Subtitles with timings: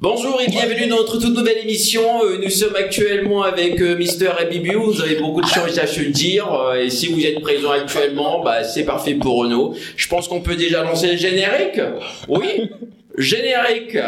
[0.00, 2.24] Bonjour et bienvenue dans notre toute nouvelle émission.
[2.24, 4.72] Euh, Nous sommes actuellement avec euh, Mister Abibu.
[4.76, 6.50] Vous avez beaucoup de choses à se dire.
[6.52, 9.74] euh, Et si vous êtes présent actuellement, bah, c'est parfait pour nous.
[9.96, 11.80] Je pense qu'on peut déjà lancer le générique.
[12.28, 12.70] Oui,
[13.18, 13.98] générique.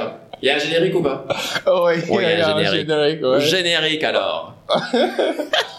[0.40, 1.26] Il y a un générique ou pas?
[1.66, 2.88] Ouais, il y a un un générique.
[2.88, 3.40] générique, ouais.
[3.40, 4.54] Générique alors.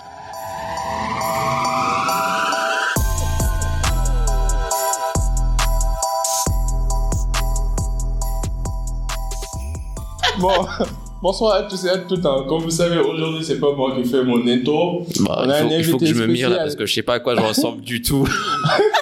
[10.44, 10.66] Bon,
[11.21, 12.26] bonsoir à tous et à toutes.
[12.26, 12.44] hein.
[12.49, 15.08] Comme vous savez, aujourd'hui, c'est pas moi qui fais mon intro.
[15.22, 16.86] Bah, On a il, faut, un il faut que je me mire là parce que
[16.86, 18.27] je sais pas à quoi je ressemble du tout.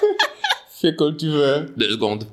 [0.80, 1.66] Fais comme tu veux.
[1.76, 2.24] Deux secondes.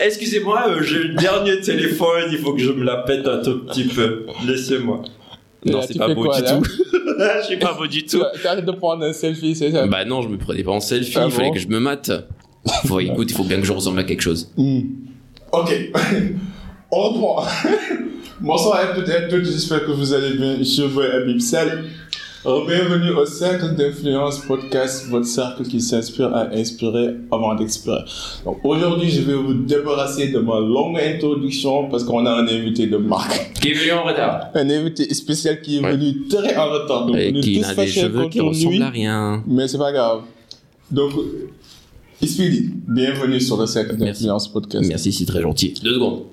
[0.00, 3.66] Excusez-moi, euh, j'ai le dernier téléphone, il faut que je me la pète un tout
[3.66, 4.24] petit peu.
[4.46, 5.02] Laissez-moi.
[5.66, 6.64] Non, c'est pas fais beau du tout.
[7.40, 8.22] Je suis pas beau du tout.
[8.40, 10.80] tu arrêtes de prendre un selfie, c'est ça Bah non, je me prenais pas en
[10.80, 12.10] selfie, Ah il fallait bon que je me mate.
[12.86, 14.50] Faut, écoute, il faut bien que je ressemble à quelque chose.
[14.56, 14.80] Hmm.
[15.52, 15.70] Ok.
[16.90, 17.44] On reprend.
[18.40, 19.44] Bonsoir à toutes et à toutes.
[19.44, 20.56] J'espère que vous allez bien.
[20.58, 21.84] Je suis votre Habib Sal.
[22.44, 28.00] Bienvenue au Cercle d'Influence Podcast, votre cercle qui s'inspire à inspirer avant d'expirer.
[28.44, 32.86] Donc aujourd'hui, je vais vous débarrasser de ma longue introduction parce qu'on a un invité
[32.86, 33.52] de marque.
[33.62, 34.48] Qui est venu en retard?
[34.54, 35.92] Un invité spécial qui est Ouais.
[35.92, 37.06] venu très en retard.
[37.06, 39.42] Donc Et on est qui tous a des cheveux qui ressemblent à rien.
[39.46, 40.20] mais c'est pas grave.
[40.90, 41.12] Donc,
[42.20, 44.86] Ispidi, bienvenue sur le Cercle d'Influence Podcast.
[44.86, 45.72] Merci, c'est très gentil.
[45.82, 46.24] Deux secondes.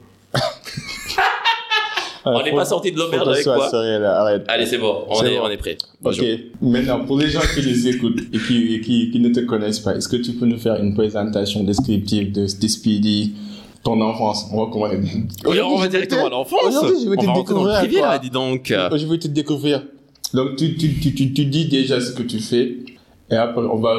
[2.25, 4.43] On n'est pas sorti de l'auberge avec quoi sérieux, là, arrête.
[4.47, 5.45] Allez, c'est bon, on est, bon.
[5.45, 5.77] on est prêt.
[6.03, 6.23] Ok,
[6.61, 9.79] maintenant pour les gens qui les écoutent et qui, et qui, qui ne te connaissent
[9.79, 13.33] pas, est-ce que tu peux nous faire une présentation descriptive de, de Speedy,
[13.83, 14.47] ton enfance?
[14.51, 14.99] On va commencer.
[15.45, 16.59] Oui, on va directement à l'enfance.
[16.63, 17.79] Aujourd'hui, je vais te découvrir.
[17.79, 18.67] privé dis donc.
[18.67, 19.83] Je vais te découvrir.
[20.33, 22.77] Donc tu, tu, tu, tu, tu dis déjà ce que tu fais
[23.29, 23.95] et après on va,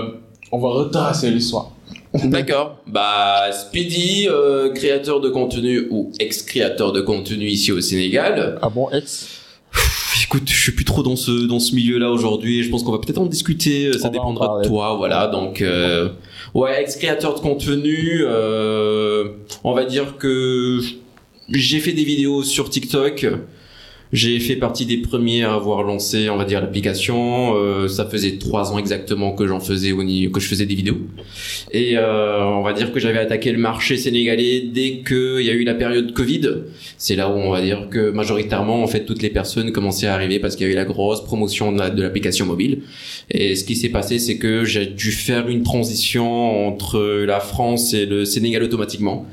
[0.50, 1.70] on va retracer l'histoire.
[2.24, 2.78] D'accord.
[2.86, 8.58] Bah, Speedy, euh, créateur de contenu ou ex-créateur de contenu ici au Sénégal.
[8.62, 9.38] Ah bon, ex?
[10.24, 12.62] Écoute, je suis plus trop dans ce dans ce milieu-là aujourd'hui.
[12.62, 13.86] Je pense qu'on va peut-être en discuter.
[13.86, 15.26] euh, Ça On dépendra de toi, voilà.
[15.26, 16.08] Donc, euh,
[16.54, 18.22] ouais, ex-créateur de contenu.
[18.26, 19.28] euh,
[19.64, 20.80] on va dire que
[21.48, 23.26] j'ai fait des vidéos sur TikTok.
[24.12, 27.56] J'ai fait partie des premiers à avoir lancé, on va dire, l'application.
[27.56, 30.98] Euh, ça faisait trois ans exactement que j'en faisais que je faisais des vidéos.
[31.70, 35.54] Et euh, on va dire que j'avais attaqué le marché sénégalais dès qu'il y a
[35.54, 36.42] eu la période Covid.
[36.98, 40.12] C'est là où on va dire que majoritairement, en fait, toutes les personnes commençaient à
[40.12, 42.82] arriver parce qu'il y avait la grosse promotion de l'application mobile.
[43.30, 47.94] Et ce qui s'est passé, c'est que j'ai dû faire une transition entre la France
[47.94, 49.26] et le Sénégal automatiquement.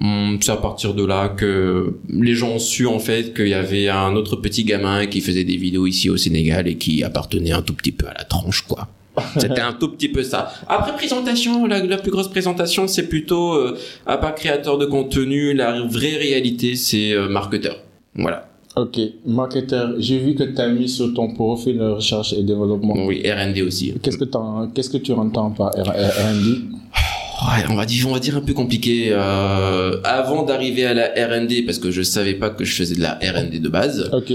[0.00, 3.54] Hum, C'est à partir de là que les gens ont su en fait qu'il y
[3.54, 7.50] avait un autre petit gamin qui faisait des vidéos ici au Sénégal et qui appartenait
[7.52, 8.88] un tout petit peu à la tranche quoi.
[9.36, 10.52] C'était un tout petit peu ça.
[10.68, 13.76] Après présentation, la, la plus grosse présentation, c'est plutôt euh,
[14.06, 17.76] à part créateur de contenu, la vraie réalité, c'est euh, marketeur.
[18.14, 18.48] Voilà.
[18.76, 22.94] Ok, marketeur, j'ai vu que tu as mis sur ton profil de recherche et développement.
[23.06, 23.94] Oui, R&D aussi.
[24.00, 24.24] Qu'est-ce que,
[24.72, 26.60] qu'est-ce que tu entends par R&D
[27.40, 29.10] Ouais, on va dire, on va dire un peu compliqué.
[29.12, 33.00] Euh, avant d'arriver à la R&D, parce que je savais pas que je faisais de
[33.00, 34.10] la R&D de base.
[34.12, 34.32] Ok.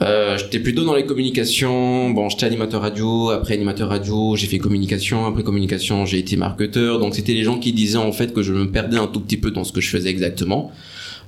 [0.00, 2.10] Euh, j'étais plutôt dans les communications.
[2.10, 3.30] Bon, j'étais animateur radio.
[3.30, 5.26] Après animateur radio, j'ai fait communication.
[5.26, 6.98] Après communication, j'ai été marketeur.
[6.98, 9.36] Donc c'était les gens qui disaient en fait que je me perdais un tout petit
[9.36, 10.72] peu dans ce que je faisais exactement.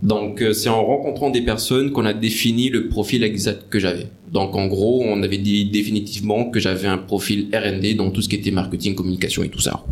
[0.03, 4.07] Donc euh, c'est en rencontrant des personnes qu'on a défini le profil exact que j'avais.
[4.33, 8.29] Donc en gros, on avait dit définitivement que j'avais un profil R&D dans tout ce
[8.29, 9.85] qui était marketing, communication et tout ça.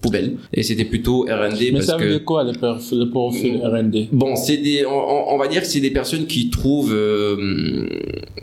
[0.00, 0.36] Poubelle.
[0.52, 4.08] Et c'était plutôt R&D Mais parce ça que veut dire quoi le, le profil R&D
[4.12, 7.86] Bon, c'est des, on, on- on va dire que c'est des personnes qui trouvent euh,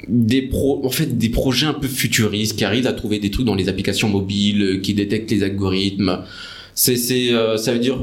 [0.07, 3.45] des pro, en fait, des projets un peu futuristes, qui arrivent à trouver des trucs
[3.45, 6.19] dans les applications mobiles, euh, qui détectent les algorithmes.
[6.73, 7.99] C'est, c'est, euh, ça veut dire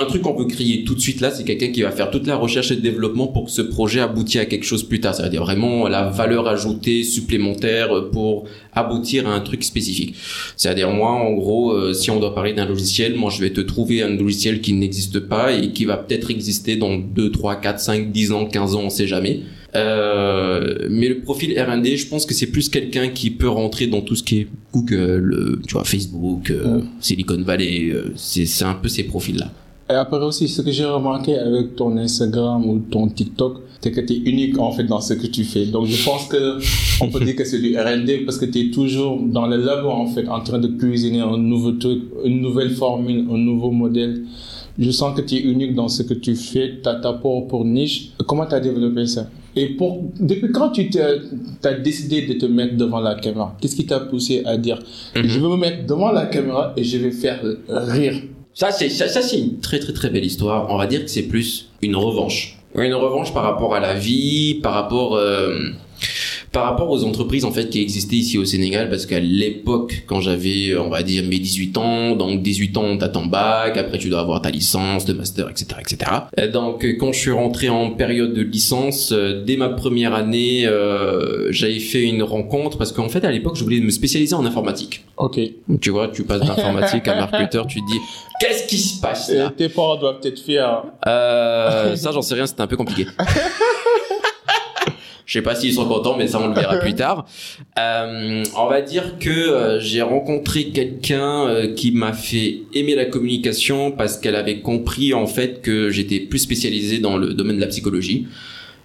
[0.00, 2.26] un truc qu'on peut crier tout de suite là, c'est quelqu'un qui va faire toute
[2.26, 5.14] la recherche et le développement pour que ce projet aboutisse à quelque chose plus tard.
[5.14, 8.44] Ça veut dire vraiment la valeur ajoutée supplémentaire pour
[8.74, 10.14] aboutir à un truc spécifique.
[10.56, 13.60] C'est-à-dire moi, en gros, euh, si on doit parler d'un logiciel, moi je vais te
[13.60, 17.80] trouver un logiciel qui n'existe pas et qui va peut-être exister dans 2, 3, 4,
[17.80, 19.40] 5, 10 ans, 15 ans, on sait jamais.
[19.74, 24.02] Euh, mais le profil R&D, je pense que c'est plus quelqu'un qui peut rentrer dans
[24.02, 26.80] tout ce qui est Google, euh, tu vois, Facebook, euh.
[27.00, 29.50] Silicon Valley, c'est un peu ces profils-là.
[29.90, 34.00] Et après aussi, ce que j'ai remarqué avec ton Instagram ou ton TikTok, c'est que
[34.00, 35.66] tu es unique en fait dans ce que tu fais.
[35.66, 36.58] Donc je pense que
[37.02, 39.88] on peut dire que c'est du R&D parce que tu es toujours dans le labo
[39.88, 44.22] en fait en train de cuisiner un nouveau truc, une nouvelle formule, un nouveau modèle.
[44.78, 47.62] Je sens que tu es unique dans ce que tu fais, tu as ta propre
[47.64, 48.12] niche.
[48.26, 49.28] Comment tu as développé ça?
[49.54, 53.54] Et pour, depuis quand tu as décidé de te mettre devant la caméra?
[53.60, 54.78] Qu'est-ce qui t'a poussé à dire
[55.14, 55.22] Mhm.
[55.26, 58.14] je vais me mettre devant la caméra et je vais faire rire?
[58.54, 60.66] Ça, c'est ça, ça, c'est une très très très belle histoire.
[60.70, 62.58] On va dire que c'est plus une revanche.
[62.74, 65.58] Une revanche par rapport à la vie, par rapport euh,
[66.52, 70.20] par rapport aux entreprises en fait qui existaient ici au Sénégal parce qu'à l'époque quand
[70.20, 74.10] j'avais on va dire mes 18 ans donc 18 ans t'as ton bac après tu
[74.10, 77.90] dois avoir ta licence de master etc etc Et donc quand je suis rentré en
[77.90, 83.08] période de licence euh, dès ma première année euh, j'avais fait une rencontre parce qu'en
[83.08, 85.40] fait à l'époque je voulais me spécialiser en informatique Ok.
[85.80, 87.98] tu vois tu passes d'informatique à marketeur tu te dis
[88.40, 89.52] qu'est-ce qui se passe là?
[89.56, 90.66] Tes parents doivent être fiers.
[91.06, 93.06] euh, ça, j'en sais rien, c'était un peu compliqué.
[95.32, 97.24] Je sais pas s'ils sont contents, mais ça on le verra plus tard.
[97.78, 103.06] Euh, on va dire que euh, j'ai rencontré quelqu'un euh, qui m'a fait aimer la
[103.06, 107.62] communication parce qu'elle avait compris en fait que j'étais plus spécialisé dans le domaine de
[107.62, 108.26] la psychologie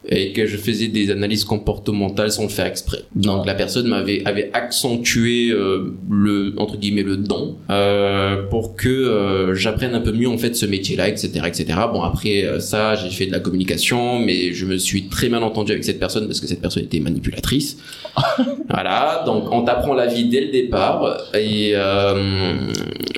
[0.10, 3.00] et que je faisais des analyses comportementales sans le faire exprès.
[3.16, 8.88] Donc la personne m'avait avait accentué euh, le entre guillemets le don euh, pour que
[8.88, 11.66] euh, j'apprenne un peu mieux en fait ce métier-là, etc., etc.
[11.92, 15.44] Bon après euh, ça, j'ai fait de la communication, mais je me suis très mal
[15.44, 17.78] entendu avec cette personne parce que cette personne était manipulatrice.
[18.70, 22.54] voilà, donc on t'apprend la vie dès le départ et euh,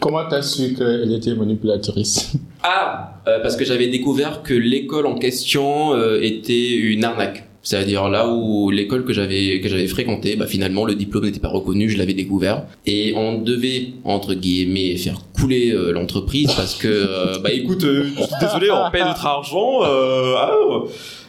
[0.01, 2.33] Comment t'as su qu'elle était manipulatrice?
[2.63, 7.45] Ah, euh, parce que j'avais découvert que l'école en question euh, était une arnaque.
[7.61, 11.49] C'est-à-dire là où l'école que j'avais que j'avais fréquentée, bah finalement le diplôme n'était pas
[11.49, 16.87] reconnu, je l'avais découvert et on devait entre guillemets faire couler euh, l'entreprise parce que
[16.87, 18.05] euh, bah écoute, euh,
[18.39, 19.83] désolé, on paie notre argent.
[19.83, 20.51] euh, ah,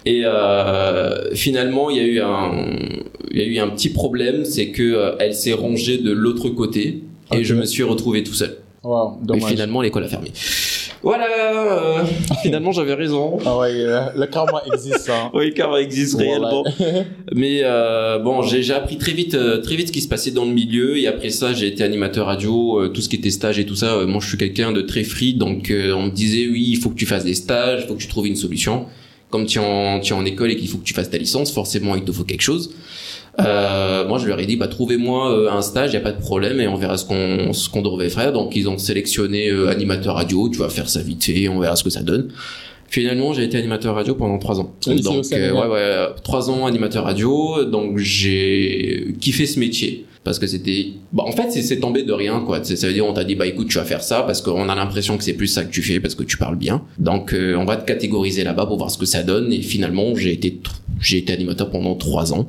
[0.06, 2.52] et euh, finalement, il y a eu un
[3.32, 6.48] il y a eu un petit problème, c'est que euh, elle s'est rangée de l'autre
[6.50, 7.02] côté
[7.32, 8.56] et je me suis retrouvé tout seul.
[8.82, 10.30] Wow, Et finalement, l'école a fermé.
[11.02, 12.04] Voilà, euh,
[12.42, 13.38] finalement, j'avais raison.
[13.46, 15.30] Ah ouais, le, le karma existe, hein.
[15.34, 16.30] Oui, car il existe Voilà.
[16.30, 16.64] réellement.
[17.34, 20.30] Mais euh, bon, j'ai j'ai appris très vite, euh, très vite ce qui se passait
[20.30, 20.98] dans le milieu.
[20.98, 23.76] Et après ça, j'ai été animateur radio, euh, tout ce qui était stage et tout
[23.76, 23.94] ça.
[23.94, 26.76] euh, moi, je suis quelqu'un de très free, donc euh, on me disait oui, il
[26.76, 28.86] faut que tu fasses des stages, il faut que tu trouves une solution.
[29.30, 31.16] Comme tu es en, tu es en école et qu'il faut que tu fasses ta
[31.16, 32.74] licence, forcément, il te faut quelque chose.
[33.38, 36.12] Euh, moi, je leur ai dit, bah, trouvez-moi euh, un stage, il y a pas
[36.12, 38.32] de problème, et on verra ce qu'on ce qu'on devrait faire.
[38.32, 40.48] Donc, ils ont sélectionné euh, animateur radio.
[40.48, 42.28] Tu vas faire ça vite fait, on verra ce que ça donne.
[42.88, 44.74] Finalement, j'ai été animateur radio pendant trois ans.
[44.88, 45.52] Oui, au donc, Sénégal.
[45.54, 47.64] ouais, ouais, euh, trois ans animateur radio.
[47.64, 52.40] Donc, j'ai kiffé ce métier parce que c'était, bah, en fait, c'est- tombé de rien,
[52.40, 52.62] quoi.
[52.64, 54.74] Ça veut dire, on t'a dit, bah, écoute, tu vas faire ça parce qu'on a
[54.74, 56.82] l'impression que c'est plus ça que tu fais parce que tu parles bien.
[56.98, 59.52] Donc, euh, on va te catégoriser là-bas pour voir ce que ça donne.
[59.52, 60.58] Et finalement, j'ai été,
[61.00, 62.48] j'ai été animateur pendant trois ans.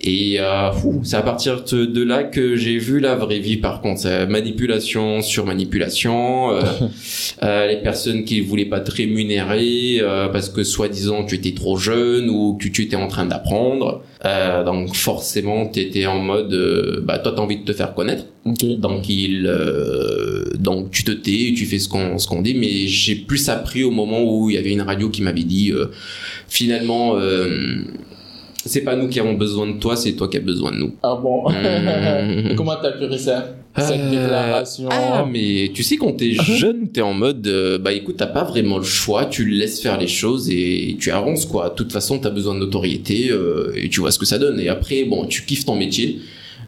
[0.00, 0.70] Et euh,
[1.02, 3.56] c'est à partir de, là que j'ai vu la vraie vie.
[3.56, 6.62] Par contre, C'est manipulation sur manipulation, euh,
[7.42, 11.76] euh, les personnes qui voulaient pas te rémunérer euh, parce que soi-disant tu étais trop
[11.76, 14.02] jeune ou que tu étais en train d'apprendre.
[14.24, 17.94] Euh, donc forcément, tu étais en mode, euh, bah toi t'as envie de te faire
[17.94, 18.24] connaître.
[18.44, 18.64] Ok.
[18.78, 22.54] Donc il, euh, donc tu te tais, tu fais ce qu'on ce qu'on dit.
[22.54, 25.70] Mais j'ai plus appris au moment où il y avait une radio qui m'avait dit,
[25.72, 25.86] euh,
[26.48, 27.16] finalement.
[27.16, 27.82] Euh,
[28.64, 30.94] c'est pas nous qui avons besoin de toi, c'est toi qui as besoin de nous.
[31.02, 32.50] Ah bon Mmh.
[32.52, 37.00] Et Comment t'as pu ça Cette déclaration Ah, mais tu sais, quand t'es jeune, t'es
[37.00, 40.48] en mode, euh, bah écoute, t'as pas vraiment le choix, tu laisses faire les choses
[40.48, 41.70] et tu avances, quoi.
[41.70, 44.60] De toute façon, t'as besoin de notoriété euh, et tu vois ce que ça donne.
[44.60, 46.20] Et après, bon, tu kiffes ton métier.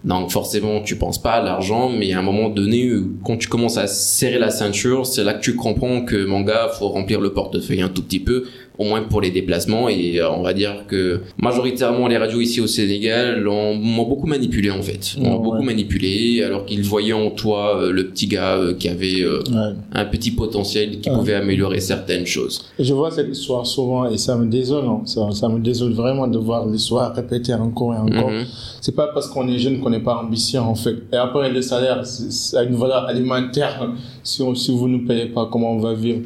[0.05, 2.93] Donc forcément, tu penses pas à l'argent, mais à un moment donné,
[3.25, 6.69] quand tu commences à serrer la ceinture, c'est là que tu comprends que mon gars,
[6.79, 8.45] faut remplir le portefeuille un tout petit peu,
[8.79, 9.89] au moins pour les déplacements.
[9.89, 14.71] Et euh, on va dire que majoritairement, les radios ici au Sénégal m'ont beaucoup manipulé
[14.71, 15.65] en fait, m'ont Ouais, beaucoup ouais.
[15.65, 19.75] manipulé, alors qu'ils voyaient en toi euh, le petit gars euh, qui avait euh, Ouais.
[19.93, 21.17] un petit potentiel, qui Ouais.
[21.17, 22.65] pouvait améliorer certaines choses.
[22.79, 25.03] Je vois cette histoire souvent et ça me désole, hein.
[25.05, 28.31] ça, ça me désole vraiment de voir l'histoire répétée encore et encore.
[28.31, 28.45] Mhm.
[28.81, 30.97] C'est pas parce qu'on est jeune qu'on n'est pas ambitieux en fait.
[31.13, 33.89] Et après le salaire, c'est- ça a une valeur alimentaire.
[34.23, 36.21] Si, on, si vous ne payez pas, comment on va vivre?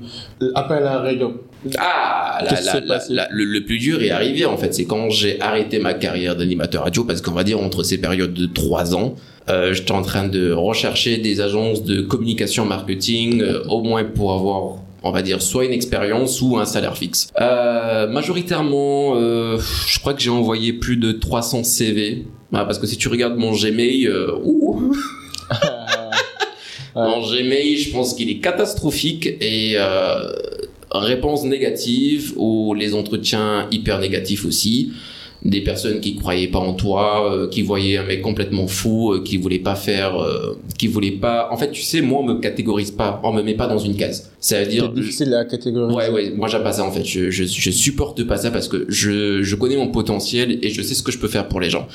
[0.54, 1.32] Après la radio.
[1.78, 4.72] Ah, la- la- la- le, le plus dur est arrivé en fait.
[4.74, 8.32] C'est quand j'ai arrêté ma carrière d'animateur radio parce qu'on va dire entre ces périodes
[8.34, 9.14] de trois ans,
[9.48, 14.32] euh, j'étais en train de rechercher des agences de communication marketing, euh, au moins pour
[14.34, 17.28] avoir on va dire soit une expérience ou un salaire fixe.
[17.40, 22.26] Euh, majoritairement, euh, je crois que j'ai envoyé plus de 300 CV.
[22.52, 24.92] Ah, parce que si tu regardes mon Gmail, euh, ouh,
[25.50, 25.56] Ouais.
[26.96, 29.76] Mon Gmail, je pense qu'il est catastrophique et
[30.94, 34.92] euh, réponse négative ou les entretiens hyper négatifs aussi.
[35.44, 39.22] Des personnes qui croyaient pas en toi, euh, qui voyaient un mec complètement fou, euh,
[39.22, 41.48] qui voulaient pas faire, euh, qui voulaient pas.
[41.52, 43.94] En fait, tu sais, moi, on me catégorise pas, on me met pas dans une
[43.96, 44.30] case.
[44.40, 45.96] Ça veut C'est dire, difficile à catégoriser.
[45.96, 47.04] Ouais, ouais, moi j'aime pas ça en fait.
[47.04, 50.82] Je, je, je supporte pas ça parce que je, je connais mon potentiel et je
[50.82, 51.86] sais ce que je peux faire pour les gens.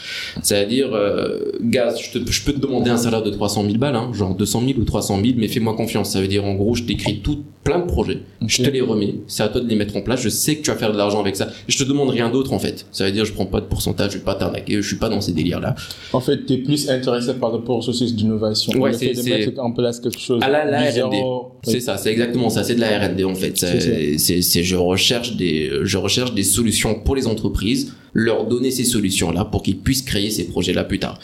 [0.41, 3.95] C'est-à-dire, euh, gaz, je, te, je peux te demander un salaire de 300 000 balles,
[3.95, 6.11] hein, genre 200 000 ou 300 000, mais fais-moi confiance.
[6.11, 8.19] Ça veut dire en gros, je t'écris tout, plein de projets.
[8.45, 9.15] Je te les remets.
[9.27, 10.21] C'est à toi de les mettre en place.
[10.21, 11.47] Je sais que tu vas faire de l'argent avec ça.
[11.67, 12.85] Je te demande rien d'autre en fait.
[12.91, 15.09] Ça veut dire je prends pas de pourcentage, je vais pas t'arnaquer, je suis pas
[15.09, 15.75] dans ces délires là.
[16.13, 18.73] En fait, tu es plus intéressé par le processus d'innovation.
[18.79, 20.39] Ouais, c'est- de mettre en place quelque chose.
[20.43, 20.81] Ah là, la.
[20.89, 21.17] R&D.
[21.63, 22.63] C'est ça, c'est exactement ça.
[22.63, 23.57] C'est de la R&D en fait.
[23.57, 29.31] C'est- je recherche des, je recherche des solutions pour les entreprises, leur donner ces solutions
[29.31, 31.17] là pour qu'ils puissent créer ces projets là plus tard.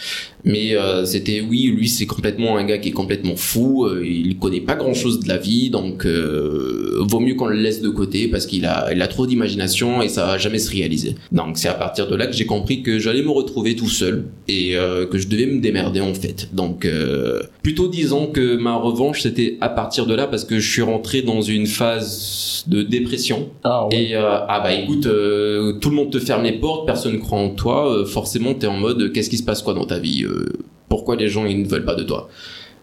[0.45, 3.85] Mais euh, c'était oui, lui c'est complètement un gars qui est complètement fou.
[3.85, 7.57] euh, il connaît pas grand chose de la vie, donc euh, vaut mieux qu'on le
[7.57, 10.71] laisse de côté parce qu'il a, il a trop d'imagination et ça va jamais se
[10.71, 11.15] réaliser.
[11.31, 14.25] Donc c'est à partir de là que j'ai compris que j'allais me retrouver tout seul
[14.47, 16.49] et euh, que je devais me démerder en fait.
[16.53, 20.71] Donc euh, plutôt disons que ma revanche c'était à partir de là parce que je
[20.71, 24.03] suis rentré dans une phase de dépression Ah ouais.
[24.03, 27.39] et euh, ah bah écoute, euh, tout le monde te ferme les portes, personne croit
[27.39, 29.99] en toi, euh, forcément t'es en mode euh, qu'est-ce qui se passe quoi dans ta
[29.99, 30.45] vie euh,
[30.87, 32.29] Pourquoi les gens ils ne veulent pas de toi?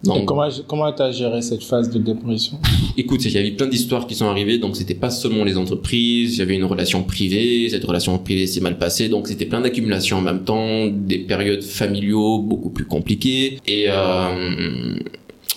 [0.05, 2.59] Et Donc, comment comment t'as géré cette phase de dépression?
[2.97, 6.35] Écoute, il y avait plein d'histoires qui sont arrivées, donc c'était pas seulement les entreprises,
[6.35, 9.61] il y avait une relation privée, cette relation privée s'est mal passée, donc c'était plein
[9.61, 14.97] d'accumulations en même temps, des périodes familiaux beaucoup plus compliquées, et euh,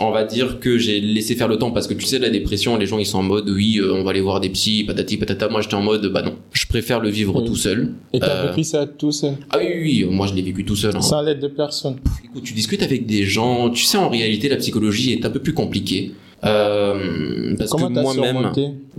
[0.02, 2.78] on va dire que j'ai laissé faire le temps parce que tu sais la dépression
[2.78, 5.18] les gens ils sont en mode oui euh, on va aller voir des psys patati
[5.18, 7.48] patata moi j'étais en mode bah non je préfère le vivre Oui.
[7.48, 10.34] tout seul Et t'as Euh, vécu ça tout seul, ah oui oui, oui moi je
[10.36, 11.02] l'ai vécu tout seul hein.
[11.02, 11.98] sans l'aide de personne.
[12.24, 15.40] Écoute, tu discutes avec des gens, tu sais, en réalité, la psychologie est un peu
[15.40, 16.12] plus compliquée.
[16.46, 18.52] Euh, parce Comment que moi-même,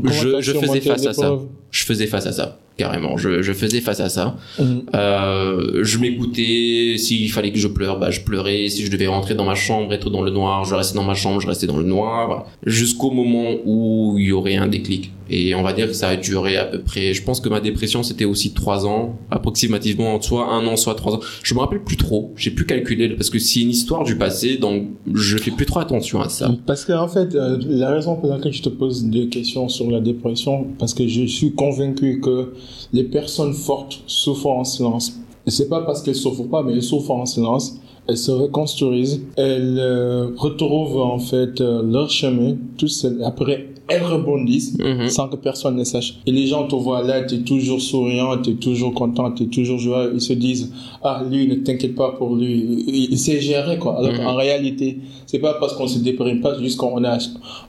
[0.05, 1.39] je- faisais face à ça.
[1.71, 3.19] je faisais face à ça, carrément.
[3.19, 4.37] Je, je faisais face à ça.
[4.59, 4.83] Mhm.
[4.95, 6.97] Euh, je m'écoutais.
[6.97, 8.69] S'il fallait que je pleure, bah, je pleurais.
[8.69, 11.15] Si je devais rentrer dans ma chambre, être dans le noir, je restais dans ma
[11.15, 12.47] chambre, je restais dans le noir.
[12.65, 15.11] Jusqu'au moment où il y aurait un déclic.
[15.33, 17.15] Et on va dire que ça a duré à peu près.
[17.15, 21.15] Je pense que ma dépression, c'était aussi trois ans, approximativement, soit un an, soit trois
[21.15, 21.21] ans.
[21.45, 22.33] Je me rappelle plus trop.
[22.35, 25.79] J'ai plus calculé parce que c'est une histoire du passé, donc je fais plus trop
[25.79, 26.51] attention à ça.
[26.67, 29.89] Parce que en fait, euh, la raison pour laquelle je te pose des questions sur
[29.89, 32.53] la dépression, parce que je suis convaincu que
[32.93, 35.13] les personnes fortes souffrent en silence.
[35.47, 37.79] Et c'est pas parce qu'elles souffrent pas, mais elles souffrent en silence.
[38.07, 43.23] Elles se reconstruisent, elles euh, retrouvent en fait euh, leur chemin, tout seul.
[43.23, 45.09] Après, elles rebondissent Mhm.
[45.09, 46.15] sans que personne ne sache.
[46.27, 49.43] Et les gens te voient là, tu es toujours souriant, tu es toujours content, tu
[49.45, 50.13] es toujours joyeux.
[50.15, 52.85] Ils se disent, ah, lui, ne t'inquiète pas pour lui.
[52.87, 53.99] Il, il sait gérer, quoi.
[53.99, 54.19] Alors Mhm.
[54.25, 57.19] qu'en réalité, c'est pas parce qu'on se déprime pas, c'est juste qu'on a,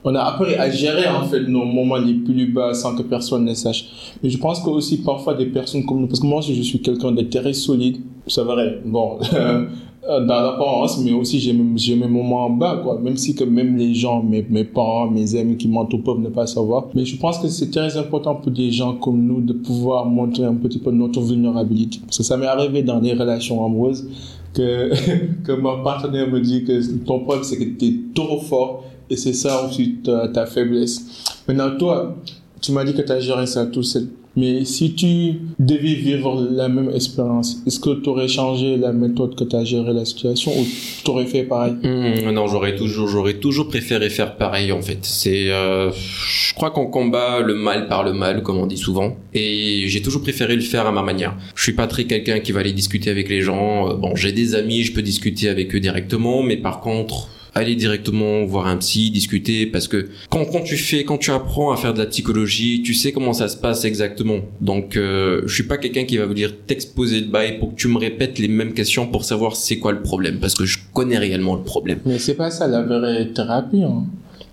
[0.04, 3.44] on a appris à gérer, en fait, nos moments les plus bas sans que personne
[3.44, 3.84] ne sache.
[4.22, 6.80] Mais je pense que aussi, parfois, des personnes comme nous, parce que moi je suis
[6.80, 8.80] quelqu'un de très solide, c'est vrai.
[8.84, 9.18] Bon,
[10.02, 12.98] dans l'apparence, mais aussi j'ai mes, moments en bas, quoi.
[13.00, 16.46] Même si que même les gens, mes, parents, mes amis qui m'entourent peuvent ne pas
[16.46, 16.88] savoir.
[16.94, 20.44] Mais je pense que c'est très important pour des gens comme nous de pouvoir montrer
[20.44, 22.00] un petit peu notre vulnérabilité.
[22.04, 24.08] Parce que ça m'est arrivé dans des relations amoureuses
[24.52, 24.90] que,
[25.44, 29.16] que mon partenaire me dit que ton problème c'est que tu es trop fort et
[29.16, 31.24] c'est ça ensuite ta, ta faiblesse.
[31.46, 32.16] Maintenant, toi,
[32.60, 34.08] tu m'as dit que tu as géré ça tout seul.
[34.36, 39.34] Mais si tu devais vivre la même expérience, est-ce que tu aurais changé la méthode
[39.34, 40.64] que tu as géré la situation ou
[41.04, 41.74] tu aurais fait pareil?
[41.82, 44.98] Mmh, non, j'aurais toujours, j'aurais toujours préféré faire pareil en fait.
[45.02, 49.16] C'est, euh, je crois qu'on combat le mal par le mal, comme on dit souvent,
[49.34, 51.36] et j'ai toujours préféré le faire à ma manière.
[51.54, 53.88] Je suis pas très quelqu'un qui va aller discuter avec les gens.
[53.90, 57.74] Euh, Bon, j'ai des amis, je peux discuter avec eux directement, mais par contre, aller
[57.76, 61.76] directement voir un psy, discuter, parce que quand, quand tu fais, quand tu apprends à
[61.76, 64.38] faire de la psychologie, tu sais comment ça se passe exactement.
[64.60, 67.74] Donc, euh, je suis pas quelqu'un qui va vous dire t'exposer le bail pour que
[67.76, 70.78] tu me répètes les mêmes questions pour savoir c'est quoi le problème, parce que je
[70.94, 71.98] connais réellement le problème.
[72.06, 73.82] Mais c'est pas ça la vraie thérapie.
[73.82, 74.04] Hein.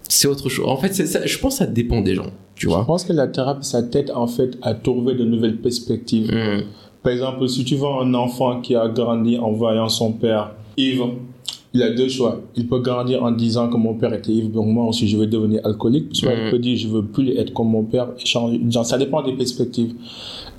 [0.08, 0.66] C'est autre chose.
[0.68, 2.86] En fait, c'est ça, je pense que ça dépend des gens, tu Je vois.
[2.86, 6.32] pense que la thérapie, ça t'aide en fait à trouver de nouvelles perspectives.
[6.34, 6.64] Mmh.
[7.04, 11.14] Par exemple, si tu vois un enfant qui a grandi en voyant son père ivre,
[11.74, 12.42] il a deux choix.
[12.56, 15.28] Il peut grandir en disant que mon père était ivre, donc moi aussi je vais
[15.28, 16.08] devenir alcoolique.
[16.14, 16.52] Soit il Mhm.
[16.52, 18.08] peut dire je veux plus être comme mon père.
[18.26, 19.94] Genre, ça dépend des perspectives.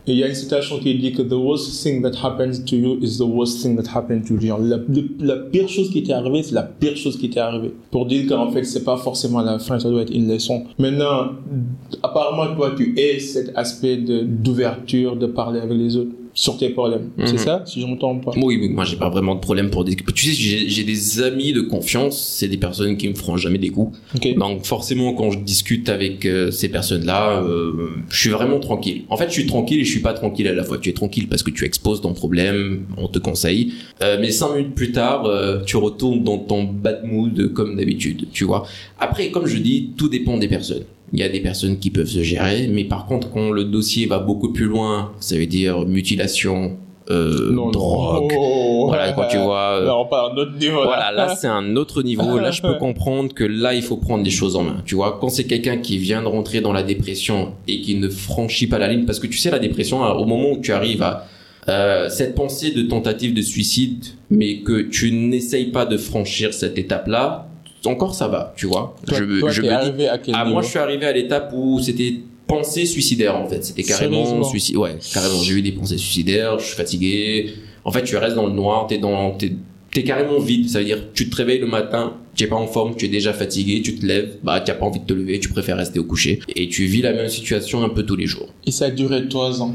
[0.07, 2.75] Et il y a une citation qui dit que the worst thing that happens to
[2.75, 4.41] you is the worst thing that happened to you.
[4.41, 4.79] Genre, la,
[5.21, 7.73] la pire chose qui t'est arrivée, c'est la pire chose qui t'est arrivée.
[7.91, 10.65] Pour dire qu'en fait, c'est pas forcément la fin, ça doit être une leçon.
[10.79, 11.33] Maintenant,
[12.03, 16.71] apparemment, toi, tu es cet aspect de- d'ouverture, de parler avec les autres sur tes
[16.71, 17.11] problèmes.
[17.19, 17.27] Mhm.
[17.27, 18.33] C'est ça, si je ne me trompe pas.
[18.35, 20.11] Oui, mais moi j'ai pas vraiment de problème pour discuter.
[20.15, 23.69] Tu sais, j'ai des amis de confiance, c'est des personnes qui me feront jamais des
[23.69, 23.99] coups.
[24.39, 29.03] Donc forcément, quand je discute avec euh, ces personnes-là, euh, je suis vraiment tranquille.
[29.11, 30.79] En fait, je suis tranquille et je suis pas tranquille à la fois.
[30.79, 33.75] Tu es tranquille parce que tu exposes ton problème, on te conseille.
[34.03, 35.29] Euh, mais cinq minutes plus tard,
[35.67, 38.67] tu retournes dans ton bad mood comme d'habitude, tu vois.
[38.99, 40.85] Après, comme je dis, tout dépend des personnes.
[41.13, 44.07] Il y a des personnes qui peuvent se gérer, mais par contre, quand le dossier
[44.07, 46.77] va beaucoup plus loin, ça veut dire mutilation,
[47.11, 47.71] euh, Non, non.
[47.73, 48.33] drogue.
[48.39, 50.83] Oh, Voilà, quand tu vois, euh, Là, on parle à un autre niveau.
[50.85, 52.39] Voilà, là c'est un autre niveau.
[52.39, 54.83] Là, je peux comprendre que là, il faut prendre des choses en main.
[54.87, 58.09] Tu vois, quand c'est quelqu'un qui vient de rentrer dans la dépression et qui ne
[58.09, 60.73] franchit pas la ligne, parce que tu sais, la dépression, hein, au moment où tu
[60.73, 61.27] arrives à
[61.69, 66.79] euh, cette pensée de tentative de suicide, mais que tu n'essayes pas de franchir cette
[66.79, 67.49] étape-là,
[67.87, 68.97] encore ça va, tu vois.
[69.07, 71.13] Toi, je toi, je me dis, arrivé à quel ah, moi, je suis arrivé à
[71.13, 72.15] l'étape où c'était
[72.47, 73.65] pensée suicidaire, en fait.
[73.65, 74.77] C'était carrément suicide.
[74.77, 75.41] Ouais, carrément.
[75.43, 77.55] J'ai eu des pensées suicidaires, je suis fatigué.
[77.85, 79.53] En fait, tu restes dans le noir, t'es dans, t'es,
[79.93, 80.69] t'es carrément vide.
[80.69, 83.09] Ça veut dire, tu te réveilles le matin, tu es pas en forme, tu es
[83.09, 85.99] déjà fatigué, tu te lèves, bah, tu pas envie de te lever, tu préfères rester
[85.99, 86.41] au coucher.
[86.55, 88.49] Et tu vis la même situation un peu tous les jours.
[88.67, 89.75] Et ça a duré trois ans?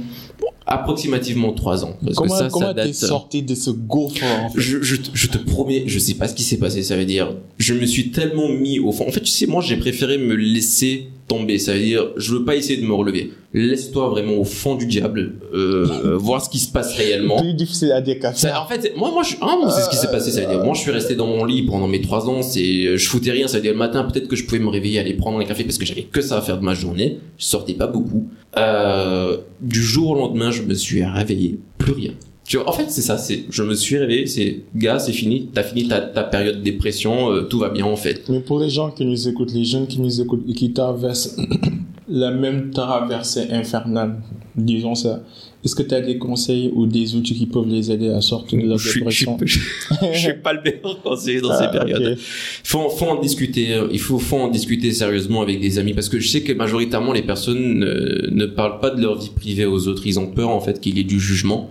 [0.68, 1.96] Approximativement trois ans.
[2.04, 3.04] Parce comment que ça, comment ça t'es date.
[3.04, 6.16] euh, sorti de ce gouffre en fait Je, je, te- je te promets, je sais
[6.16, 6.82] pas ce qui s'est passé.
[6.82, 9.06] Ça veut dire, je me suis tellement mis au fond.
[9.08, 11.60] En fait, tu sais, moi, j'ai préféré me laisser tomber.
[11.60, 13.32] Ça veut dire, je veux pas essayer de me relever.
[13.54, 17.38] Laisse-toi vraiment au fond du diable, euh, euh, voir ce qui se passe réellement.
[17.40, 18.40] Plus difficile à décapter.
[18.42, 20.32] Ça, en fait, moi, moi, je, ah, moi, c'est ce qui s'est passé.
[20.32, 22.42] Ça veut dire, moi, je suis resté dans mon lit pendant mes trois ans.
[22.42, 23.48] C'est, je foutais rien.
[23.48, 25.64] Ça veut dire, le matin, peut-être que je pouvais me réveiller, aller prendre un café
[25.64, 27.20] parce que j'avais que ça à faire de ma journée.
[27.38, 28.28] Je sortais pas beaucoup.
[28.58, 31.60] Euh, du jour au lendemain, je me suis réveillé.
[31.78, 32.12] Plus rien.
[32.46, 33.18] Tu vois, en fait, c'est ça.
[33.18, 34.28] C'est, je me suis réveillé.
[34.28, 35.50] C'est, gars, c'est fini.
[35.54, 37.32] T'as fini ta, période de dépression.
[37.32, 38.24] euh, tout va bien, en fait.
[38.30, 41.36] Mais pour les gens qui nous écoutent, les jeunes qui nous écoutent et qui traversent
[42.08, 44.18] la même traversée infernale,
[44.56, 45.22] disons ça,
[45.66, 48.60] est-ce que tu as des conseils ou des outils qui peuvent les aider à sortir
[48.62, 52.14] de la dépression je suis pas le meilleur conseiller dans Ah, ces périodes.
[52.14, 52.18] ok.
[52.64, 53.74] faut, faut en discuter.
[53.74, 56.54] euh, Il faut, faut en discuter sérieusement avec des amis parce que je sais que
[56.54, 60.06] majoritairement les personnes ne, ne parlent pas de leur vie privée aux autres.
[60.06, 61.70] Ils ont peur en fait qu'il y ait du jugement.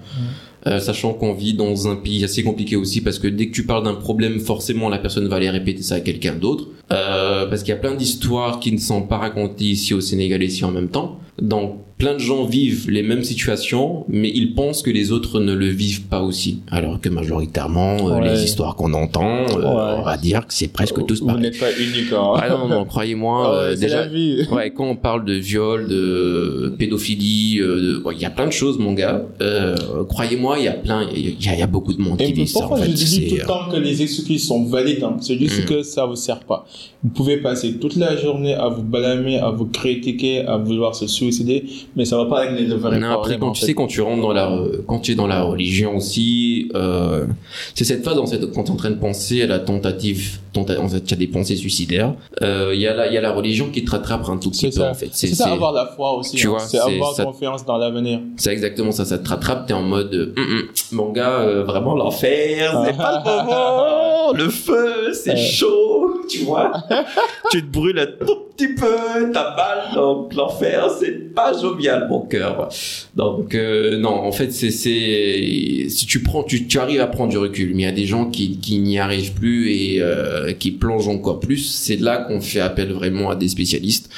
[0.67, 3.67] Euh, sachant qu'on vit dans un pays assez compliqué aussi parce que dès que tu
[3.67, 6.69] parles d'un problème, forcément la personne va aller répéter ça à quelqu'un d'autre.
[6.93, 10.43] Euh, parce qu'il y a plein d'histoires qui ne sont pas racontées ici au Sénégal
[10.43, 11.19] ici en même temps.
[11.41, 15.53] Donc plein de gens vivent les mêmes situations, mais ils pensent que les autres ne
[15.55, 16.61] le vivent pas aussi.
[16.71, 18.35] Alors que majoritairement, euh, Ouais.
[18.35, 19.99] les histoires qu'on entend, euh, Ouais.
[20.01, 21.43] on va dire que c'est presque tous Vous pareil.
[21.43, 22.13] n'êtes pas unique.
[22.13, 22.33] Hein.
[22.37, 24.43] Ah non, non, croyez-moi, Ah euh, déjà, la vie.
[24.53, 28.93] ouais, quand on parle de viol, de pédophilie, il y a plein de choses, mon
[28.93, 29.23] gars.
[29.41, 29.77] Euh,
[30.09, 32.25] croyez-moi, il y a plein, il y, a- il y a beaucoup de monde qui
[32.25, 32.59] Et vit ça.
[32.59, 35.17] En pourquoi fait, je dis tout le temps que les excuses sont valides hein.
[35.21, 35.67] C'est juste Mm.
[35.67, 36.67] que ça vous sert pas.
[37.03, 41.07] Vous pouvez passer toute la journée à vous blâmer, à vous critiquer, à vouloir se
[41.07, 41.65] suicider,
[41.97, 43.67] mais ça va pas régler le vrai Non, après, quand tu fait.
[43.67, 44.51] sais, quand tu rentres dans la,
[44.87, 47.27] quand tu es dans la religion aussi, euh,
[47.75, 50.39] c'est cette phase, en fait, quand tu es en train de penser à la tentative,
[50.55, 53.19] tenta- en fait, tu as des pensées suicidaires, euh, il y a la, il y
[53.19, 54.91] a la religion qui te rattrape un tout petit peu, ça.
[54.91, 55.09] en fait.
[55.13, 56.37] C'est ça, avoir la foi aussi.
[56.37, 56.51] tu hein.
[56.51, 58.21] vois, c'est avoir ça- confiance dans l'avenir.
[58.39, 61.65] C'est exactement ça, ça te rattrape, t'es en mode, euh, Hum, hum, mon gars, euh,
[61.65, 66.64] vraiment l'enfer, c'est pas le moment, le feu, c'est chaud, tu vois,
[67.51, 72.21] tu te brûles un tout petit peu, t'as mal, donc l'enfer, c'est pas jovial, mon
[72.21, 72.69] cœur.
[73.15, 77.31] Donc, euh, non, en fait, c'est, c'est, si tu prends, tu, tu arrives à prendre
[77.31, 80.53] du recul, mais il y a des gens qui, qui n'y arrivent plus et euh,
[80.53, 84.11] qui plongent encore plus, c'est là qu'on fait appel vraiment à des spécialistes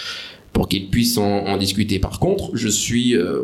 [0.56, 1.98] pour qu'ils puissent en, en discuter.
[1.98, 3.42] Par contre, je suis, euh,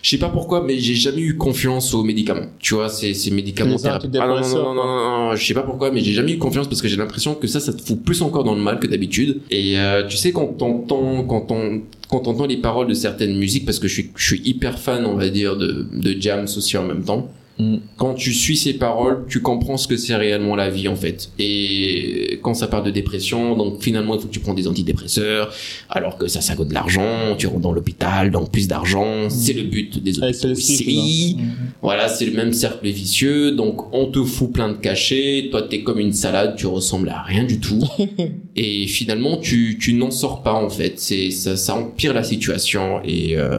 [0.00, 2.46] je sais pas pourquoi, mais j'ai jamais eu confiance aux médicaments.
[2.58, 3.76] Tu vois, ces, ces médicaments.
[3.84, 6.32] Ah non, non, antidépresseurs, non, non, non, non, je sais pas pourquoi, mais j'ai jamais
[6.32, 8.62] eu confiance parce que j'ai l'impression que ça, ça te fout plus encore dans le
[8.62, 9.42] mal que d'habitude.
[9.50, 13.66] Et euh, tu sais, quand t'entends, quand on, quand t'entends les paroles de certaines musiques,
[13.66, 16.78] parce que je suis, je suis hyper fan, on va dire, de, de jams aussi
[16.78, 17.28] en même temps.
[17.58, 17.76] Mm.
[17.96, 21.30] Quand tu suis ces paroles, tu comprends ce que c'est réellement la vie en fait.
[21.38, 25.54] Et quand ça parle de dépression, donc finalement il faut que tu prends des antidépresseurs,
[25.88, 29.52] alors que ça, ça coûte de l'argent, tu rentres dans l'hôpital, donc plus d'argent, c'est
[29.52, 31.34] le but des c'est hôpitaux hein.
[31.36, 31.52] Mhm.
[31.80, 35.82] Voilà, c'est le même cercle vicieux, donc on te fout plein de cachets, toi t'es
[35.82, 37.82] comme une salade, tu ressembles à rien du tout,
[38.56, 43.00] et finalement tu, tu n'en sors pas en fait, c'est ça, ça empire la situation,
[43.04, 43.58] et euh,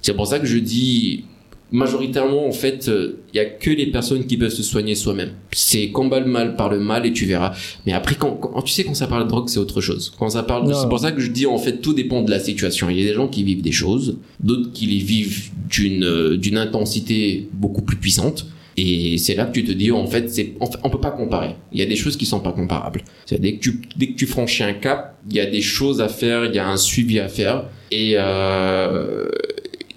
[0.00, 1.24] c'est pour ça que je dis
[1.72, 5.30] majoritairement en fait il y a que les personnes qui peuvent se soigner soi-même.
[5.52, 7.52] C'est combat le mal par le mal et tu verras.
[7.86, 10.12] Mais après quand, quand- tu sais quand ça parle de drogue c'est autre chose.
[10.18, 12.38] Quand ça parle c'est pour ça que je dis en fait tout dépend de la
[12.40, 12.88] situation.
[12.90, 16.36] Il y a des gens qui vivent des choses d'autres qui les vivent d'une euh,
[16.36, 18.46] d'une intensité beaucoup plus puissante.
[18.78, 21.10] Et c'est là que tu te dis en fait c'est en fait, on peut pas
[21.10, 21.56] comparer.
[21.72, 23.02] Il y a des choses qui sont pas comparables.
[23.30, 26.08] Dès que tu dès que tu franchis un cap il y a des choses à
[26.08, 27.64] faire il y a un suivi à faire.
[27.90, 29.28] Et euh,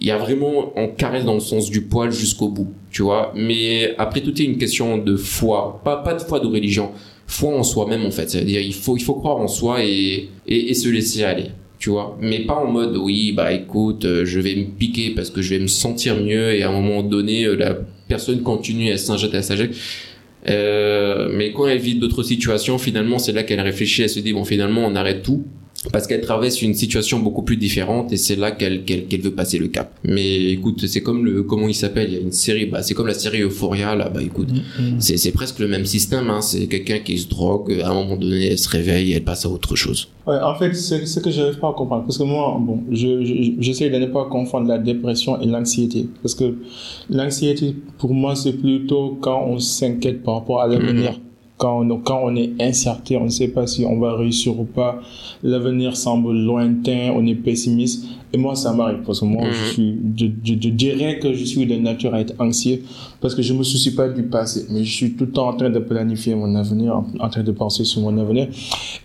[0.05, 3.33] il y a vraiment on caresse dans le sens du poil jusqu'au bout tu vois.
[3.35, 5.81] Mais après tout est une question de foi.
[5.83, 6.91] Pas pas de foi de religion.
[7.25, 8.29] Foi en soi-même en fait.
[8.29, 11.47] C'est à dire il faut il faut croire en soi et et, se laisser aller
[11.79, 12.15] tu vois.
[12.21, 15.49] Mais pas en mode oui bah écoute euh, je vais me piquer parce que je
[15.55, 17.75] vais me sentir mieux et à un moment donné euh, la
[18.07, 19.75] personne continue elle s'injecte elle s'injecte.
[20.47, 24.33] Euh, mais quand elle vit d'autres situations finalement c'est là qu'elle réfléchit elle se dit
[24.33, 25.45] bon finalement on arrête tout
[25.91, 28.83] parce qu'elle traverse une situation beaucoup plus différente et c'est là qu'elle
[29.21, 29.93] veut passer le cap.
[30.03, 32.93] Mais écoute, c'est comme le comment il s'appelle, il y a une série, bah c'est
[32.93, 34.55] comme la série Euphoria là, bah écoute, Mm,
[34.95, 34.95] mm.
[34.99, 36.29] c'est c'est presque le même système.
[36.29, 36.41] Hein.
[36.41, 39.45] C'est quelqu'un qui se drogue, à un moment donné, elle se réveille, et elle passe
[39.45, 40.07] à autre chose.
[40.27, 42.03] Ouais, en fait, c'est ce que je n'arrive pas à comprendre.
[42.05, 46.07] Parce que moi, bon, je, je- j'essaie de ne pas confondre la dépression et l'anxiété.
[46.23, 46.55] Parce que
[47.09, 51.19] l'anxiété, pour moi, c'est plutôt quand on s'inquiète par rapport à l'avenir.
[51.57, 54.65] Quand on, quand on est incertain, on ne sait pas si on va réussir ou
[54.65, 54.99] pas.
[55.41, 58.03] L'avenir semble lointain, on est pessimiste.
[58.33, 58.99] Et moi, ça m'arrive.
[59.05, 59.51] Parce que moi, Mhm.
[59.53, 62.81] je, suis, je, je, je dirais que je suis de nature à être anxieux.
[63.21, 64.65] Parce que je me soucie pas du passé.
[64.69, 67.43] Mais je suis tout le temps en train de planifier mon avenir, en, en train
[67.43, 68.49] de penser sur mon avenir.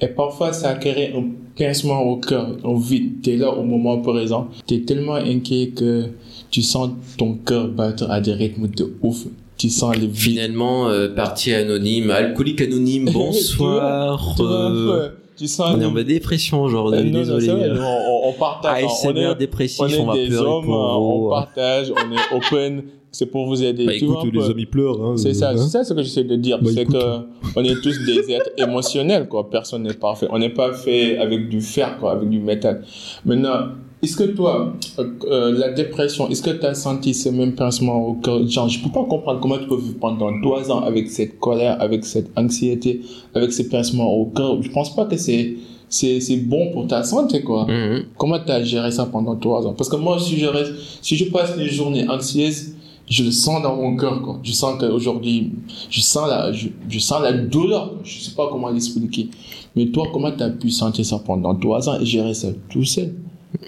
[0.01, 1.23] Et parfois, ça crée un
[1.57, 3.23] pincement au cœur, au vide.
[3.23, 4.49] Tu es là au moment présent.
[4.67, 6.07] Tu es tellement inquiet que
[6.51, 9.27] tu sens ton cœur battre à des rythmes de ouf.
[9.61, 10.17] Tu sens les vides.
[10.17, 14.35] Finalement, euh, partie anonyme, alcoolique anonyme, bonsoir.
[14.35, 15.09] Tu vois, euh.
[15.37, 17.49] Tu sens on est en mode dépression aujourd'hui, désolé.
[17.49, 18.85] vrai, on, on partage.
[18.85, 22.13] on ASMR est, dépressif, on on, est va des pleurer hommes, pour on partage, on
[22.13, 22.85] est open.
[23.13, 23.85] C'est pour vous aider.
[23.85, 25.05] Bah tu écoute, vois, un les hommes ils pleurent.
[25.05, 25.57] Hein, C'est ça, hein.
[25.59, 26.59] c'est ça ce que j'essaie de dire.
[26.63, 27.19] Bah, c'est que
[27.57, 29.51] on est tous des êtres émotionnels, quoi.
[29.51, 30.29] Personne n'est parfait.
[30.31, 32.83] On n'est pas fait avec du fer, quoi, avec du métal.
[33.27, 38.07] Maintenant, est-ce que toi, euh, la dépression, est-ce que tu as senti ce même pincement
[38.07, 38.47] au cœur?
[38.49, 41.77] Genre, je peux pas comprendre comment tu peux vivre pendant trois ans avec cette colère,
[41.81, 43.03] avec cette anxiété,
[43.35, 44.63] avec ce pincement au cœur.
[44.63, 45.55] Je pense pas que c'est
[45.89, 47.67] c'est c'est bon pour ta santé, quoi.
[47.67, 48.05] Mhm.
[48.17, 49.75] Comment tu as géré ça pendant trois ans?
[49.75, 52.75] Parce que moi, si je, reste, si je passe les journées anxieuses,
[53.09, 54.23] je le sens dans mon cœur.
[54.23, 54.39] Quoi.
[54.45, 55.51] Je sens qu'aujourd'hui,
[55.91, 57.95] je, sens la- je, je sens la douleur.
[58.05, 59.29] Je sais pas comment l'expliquer.
[59.75, 62.85] Mais toi, comment tu as pu sentir ça pendant trois ans et gérer ça tout
[62.85, 63.13] seul?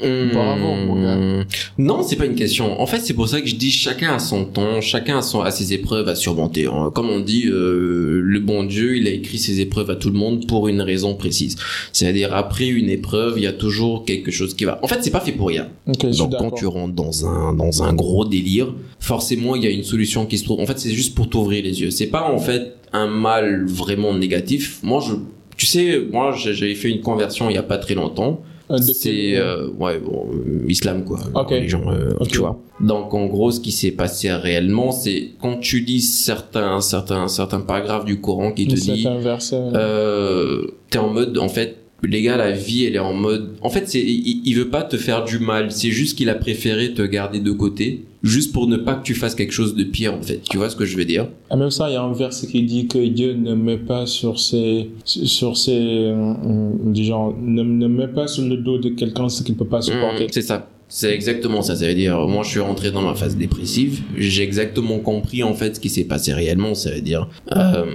[0.00, 1.16] Bravo, mon gars.
[1.16, 1.44] Mmh.
[1.78, 2.80] Non, c'est pas une question.
[2.80, 5.40] En fait, c'est pour ça que je dis chacun a son temps, chacun a, son,
[5.40, 6.66] a ses épreuves à surmonter.
[6.66, 6.90] hein.
[6.94, 10.18] Comme on dit, euh, le bon Dieu, il a écrit ses épreuves à tout le
[10.18, 11.56] monde pour une raison précise.
[11.92, 14.78] C'est-à-dire, après une épreuve, il y a toujours quelque chose qui va.
[14.82, 15.68] En fait, c'est pas fait pour rien.
[16.12, 19.84] Donc, quand tu rentres dans un, dans un gros délire, forcément, il y a une
[19.84, 20.60] solution qui se trouve.
[20.60, 21.90] En fait, c'est juste pour t'ouvrir les yeux.
[21.90, 24.78] C'est pas, en fait, un mal vraiment négatif.
[24.82, 25.14] Moi, je,
[25.56, 28.42] tu sais, moi, j'ai- j'avais fait une conversion il y a pas très longtemps.
[28.72, 31.50] Euh, C'est euh, ouais bon, euh, islam quoi Ok.
[31.50, 31.82] les gens
[32.20, 32.28] Ok.
[32.28, 36.80] tu vois donc en gros ce qui s'est passé réellement c'est quand tu lis certains
[36.80, 38.74] certains certains paragraphes du Coran qui te
[39.20, 39.56] verset.
[39.56, 43.70] euh, t'es en mode en fait les gars la vie elle est en mode en
[43.70, 46.94] fait c'est il, il veut pas te faire du mal c'est juste qu'il a préféré
[46.94, 50.14] te garder de côté juste pour ne pas que tu fasses quelque chose de pire
[50.14, 51.28] en fait tu vois ce que je veux dire?
[51.50, 54.06] En même ça, il y a un verset qui dit que Dieu ne met pas
[54.06, 58.90] sur ses, sur ses, euh, euh, genre, ne, ne met pas sur le dos de
[58.90, 60.24] quelqu'un ce qu'il ne peut pas supporter.
[60.24, 60.68] Mmh, c'est ça.
[60.94, 61.74] C'est exactement ça.
[61.74, 64.02] Ça veut dire, moi, je suis rentré dans ma phase dépressive.
[64.14, 66.74] J'ai exactement compris, en fait, ce qui s'est passé réellement.
[66.74, 67.86] Ça veut dire, euh,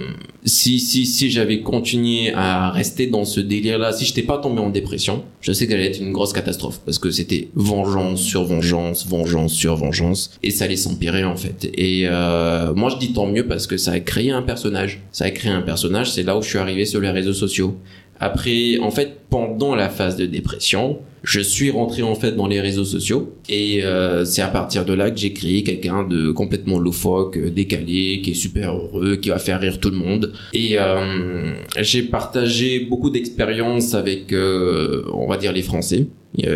[0.43, 4.71] si, si, si j'avais continué à rester dans ce délire-là, si j'étais pas tombé en
[4.71, 6.79] dépression, je sais qu'elle allait être une grosse catastrophe.
[6.85, 10.31] Parce que c'était vengeance sur vengeance, vengeance sur vengeance.
[10.41, 11.69] Et ça allait s'empirer, en fait.
[11.75, 15.03] Et, euh, moi, je dis tant mieux parce que ça a créé un personnage.
[15.11, 16.11] Ça a créé un personnage.
[16.11, 17.77] C'est là où je suis arrivé sur les réseaux sociaux.
[18.19, 22.61] Après, en fait, pendant la phase de dépression, je suis rentré en fait dans les
[22.61, 26.79] réseaux sociaux et euh, c'est à partir de là que j'ai créé quelqu'un de complètement
[26.79, 30.31] loufoque, euh, décalé, qui est super heureux, qui va faire rire tout le monde.
[30.53, 36.07] Et euh, j'ai partagé beaucoup d'expériences avec, euh, on va dire, les Français.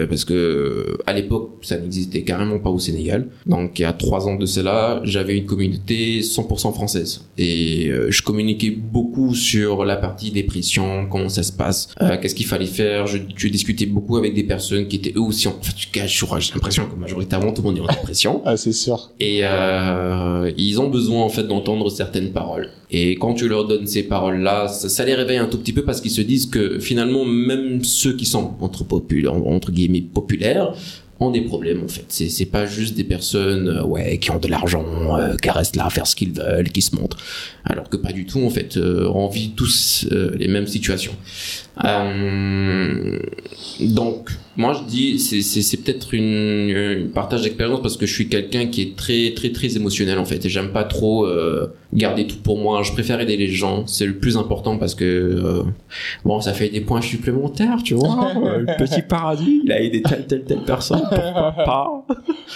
[0.09, 3.93] Parce que euh, à l'époque ça n'existait carrément pas au Sénégal donc il y a
[3.93, 9.83] trois ans de cela j'avais une communauté 100% française et euh, je communiquais beaucoup sur
[9.85, 13.87] la partie dépression comment ça se passe euh, qu'est-ce qu'il fallait faire je, je discutais
[13.87, 17.61] beaucoup avec des personnes qui étaient eux aussi en fait j'ai l'impression que majoritairement tout
[17.63, 19.11] le monde est en dépression Ah, c'est sûr.
[19.19, 22.69] et euh, ils ont besoin en fait d'entendre certaines paroles.
[22.91, 26.01] Et quand tu leur donnes ces paroles-là, ça, les réveille un tout petit peu parce
[26.01, 30.73] qu'ils se disent que finalement même ceux qui sont entre populaires, entre guillemets populaires,
[31.21, 32.05] ont des problèmes en fait.
[32.09, 34.83] C'est c'est pas juste des personnes euh, ouais qui ont de l'argent,
[35.17, 37.17] euh, qui restent là à faire ce qu'ils veulent, qui se montrent.
[37.63, 38.75] Alors que pas du tout en fait.
[38.75, 41.13] Euh, on vit tous euh, les mêmes situations.
[41.83, 43.19] Euh,
[43.79, 48.65] donc moi je dis c'est peut-être une, une partage d'expérience parce que je suis quelqu'un
[48.67, 52.35] qui est très très très émotionnel en fait et j'aime pas trop euh, garder tout
[52.43, 52.83] pour moi.
[52.83, 55.63] Je préfère aider les gens, c'est le plus important parce que euh,
[56.25, 58.31] bon ça fait des points supplémentaires, tu vois.
[58.35, 61.87] le petit paradis, il a aidé telle telle telle personne, pas?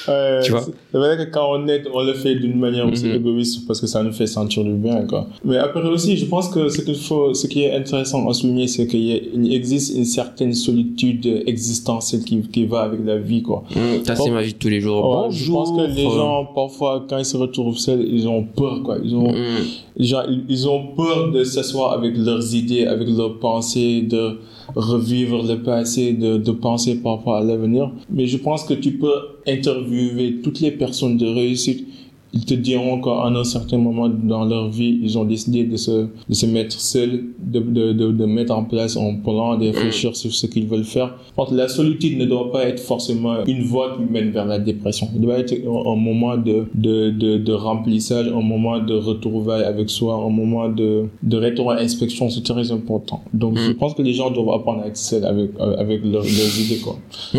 [0.09, 0.61] Ouais, Tu vois?
[0.61, 3.15] c'est- vrai que quand on aide, on le fait d'une manière aussi Mhm.
[3.15, 5.27] égoïste parce que ça nous fait sentir du bien, quoi.
[5.45, 8.67] Mais après aussi, je pense que ce qu'il faut, ce qui est intéressant à souligner,
[8.67, 9.04] c'est qu'il
[9.35, 13.63] il existe une certaine solitude existentielle qui, qui va avec la vie, quoi.
[13.75, 15.25] Hum, Ça c'est ma vie de tous les jours.
[15.25, 18.81] Ouais, je pense que les gens, parfois, quand ils se retrouvent seuls, ils ont peur,
[18.83, 18.97] quoi.
[19.03, 19.63] Ils ont, Hum,
[19.99, 24.37] genre, ils- ont peur de s'asseoir avec leurs idées, avec leurs pensées, de,
[24.75, 27.91] revivre le passé, de, de penser par rapport à l'avenir.
[28.09, 29.13] Mais je pense que tu peux
[29.47, 31.87] interviewer toutes les personnes de réussite
[32.35, 36.07] ils te diront qu'à un certain moment dans leur vie, ils ont décidé de se,
[36.29, 40.15] de se mettre seuls, de, de, de, de mettre en place un plan, de réfléchir
[40.17, 41.15] sur ce qu'ils veulent faire.
[41.51, 45.07] la solitude ne doit pas être forcément une voie qui mène vers la dépression.
[45.15, 49.89] Il doit être un moment de, de, de, de remplissage, un moment de retrouvailles avec
[49.89, 52.29] soi, un moment de, de rétro-inspection.
[52.29, 53.23] C'est très important.
[53.33, 53.75] Donc, je mm.
[53.75, 56.97] pense que les gens doivent apprendre à être seuls avec, avec leurs, idées, quoi.
[57.33, 57.37] Mmh,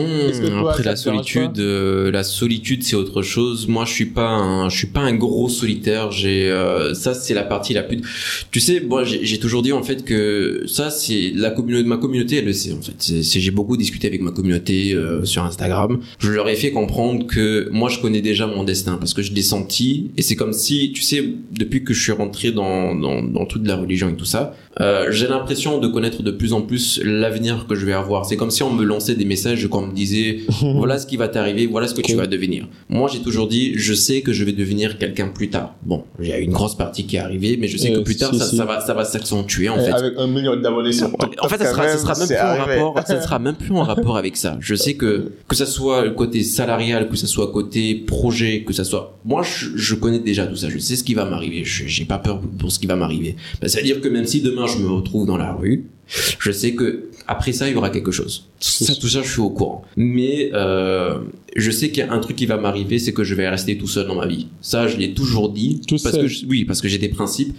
[0.60, 3.68] après, la solitude, euh, la solitude, c'est autre chose.
[3.68, 6.10] Moi, je suis pas un, je suis pas un gros solitaire.
[6.10, 8.00] J'ai euh, ça, c'est la partie la plus.
[8.50, 12.36] Tu sais, moi, j'ai toujours dit en fait que ça, c'est la communauté, ma communauté,
[12.36, 13.22] elle le sait en fait.
[13.22, 15.98] J'ai beaucoup discuté avec ma communauté euh, sur Instagram.
[16.18, 19.32] Je leur ai fait comprendre que moi, je connais déjà mon destin parce que je
[19.32, 23.22] l'ai senti et c'est comme si, tu sais, depuis que je suis rentré dans dans,
[23.22, 26.60] dans toute la religion et tout ça, euh, j'ai l'impression de connaître de plus en
[26.60, 28.26] plus l'avenir que je vais avoir.
[28.26, 30.40] C'est comme si on me lançait des messages, qu'on me disait,
[30.74, 32.68] voilà ce qui va t'arriver, voilà ce que tu vas devenir.
[32.88, 35.74] Moi, j'ai toujours dit, je sais que je vais devenir quelqu'un plus tard.
[35.82, 38.16] Bon, il y a une grosse partie qui est arrivée, mais je sais que plus
[38.16, 39.92] tard, ça, ça, va, ça va s'accentuer, en fait.
[39.92, 41.08] Avec un million d'abonnés sur
[41.40, 43.82] En fait, ça sera, ça sera même plus en rapport, ça sera même plus en
[43.82, 44.56] rapport avec ça.
[44.60, 48.72] Je sais que, que ça soit le côté salarial, que ça soit côté projet, que
[48.72, 50.68] ça soit, moi, je, je connais déjà tout ça.
[50.68, 51.62] Je sais ce qui va m'arriver.
[51.64, 53.36] J'ai pas peur pour ce qui va m'arriver.
[53.60, 56.50] Ben, ça veut dire que même si demain je me retrouve dans la rue, je
[56.52, 58.48] sais que après ça il y aura quelque chose.
[58.58, 59.82] Ça, tout ça, je suis au courant.
[59.96, 61.18] Mais euh,
[61.56, 63.76] je sais qu'il y a un truc qui va m'arriver, c'est que je vais rester
[63.76, 64.48] tout seul dans ma vie.
[64.60, 65.82] Ça, je l'ai toujours dit.
[65.86, 66.28] Tout parce seul.
[66.28, 67.54] que oui, parce que j'ai des principes.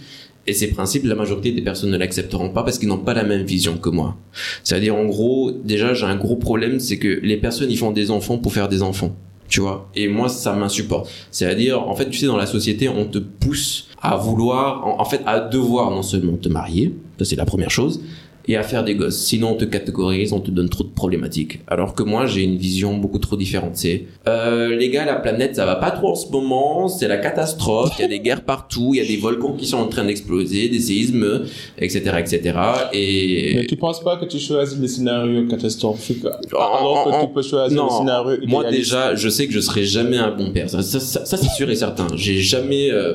[0.46, 3.22] Et ces principes, la majorité des personnes ne l'accepteront pas parce qu'ils n'ont pas la
[3.22, 4.16] même vision que moi.
[4.64, 8.10] C'est-à-dire, en gros, déjà, j'ai un gros problème, c'est que les personnes, ils font des
[8.10, 9.14] enfants pour faire des enfants.
[9.48, 9.90] Tu vois?
[9.94, 11.10] Et moi, ça m'insupporte.
[11.30, 15.04] C'est-à-dire, en fait, tu sais, dans la société, on te pousse à vouloir, en, en
[15.04, 18.00] fait, à devoir non seulement te marier, ça c'est la première chose,
[18.48, 19.18] et à faire des gosses.
[19.18, 21.60] Sinon, on te catégorise, on te donne trop de problématiques.
[21.66, 23.76] Alors que moi, j'ai une vision beaucoup trop différente.
[23.76, 27.18] C'est, euh, les gars, la planète, ça va pas trop en ce moment, c'est la
[27.18, 29.88] catastrophe, il y a des guerres partout, il y a des volcans qui sont en
[29.88, 31.42] train d'exploser, des séismes,
[31.78, 32.58] etc., etc.
[32.92, 33.52] Et...
[33.56, 37.76] Mais tu penses pas que tu choisis les scénarios catastrophiques alors que tu peux choisir
[37.76, 40.70] non, les scénarios Moi, déjà, je sais que je serai jamais un bon père.
[40.70, 42.06] Ça, ça, ça, c'est sûr et certain.
[42.14, 43.14] J'ai jamais, euh,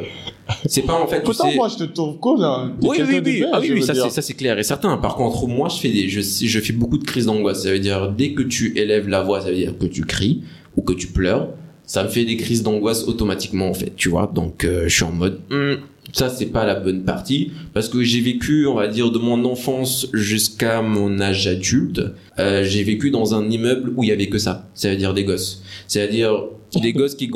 [0.66, 1.22] c'est pas en fait.
[1.22, 1.56] Pourtant, tu sais...
[1.58, 2.44] moi, je te trouve cool.
[2.44, 2.74] Hein.
[2.82, 3.46] Oui, oui, oui.
[3.52, 4.98] Ah, oui, oui ça, c'est, ça c'est clair et certain.
[4.98, 7.64] Par contre, moi, je fais des, je, je fais beaucoup de crises d'angoisse.
[7.64, 10.44] Ça veut dire dès que tu élèves la voix, ça veut dire que tu cries
[10.76, 11.50] ou que tu pleures.
[11.86, 14.32] Ça me fait des crises d'angoisse automatiquement en fait, tu vois.
[14.34, 15.40] Donc, euh, je suis en mode.
[15.50, 15.76] Hmm,
[16.12, 19.46] ça c'est pas la bonne partie parce que j'ai vécu on va dire de mon
[19.46, 22.02] enfance jusqu'à mon âge adulte
[22.40, 25.14] euh, j'ai vécu dans un immeuble où il y avait que ça c'est à dire
[25.14, 26.44] des gosses c'est à dire
[26.82, 27.30] des gosses qui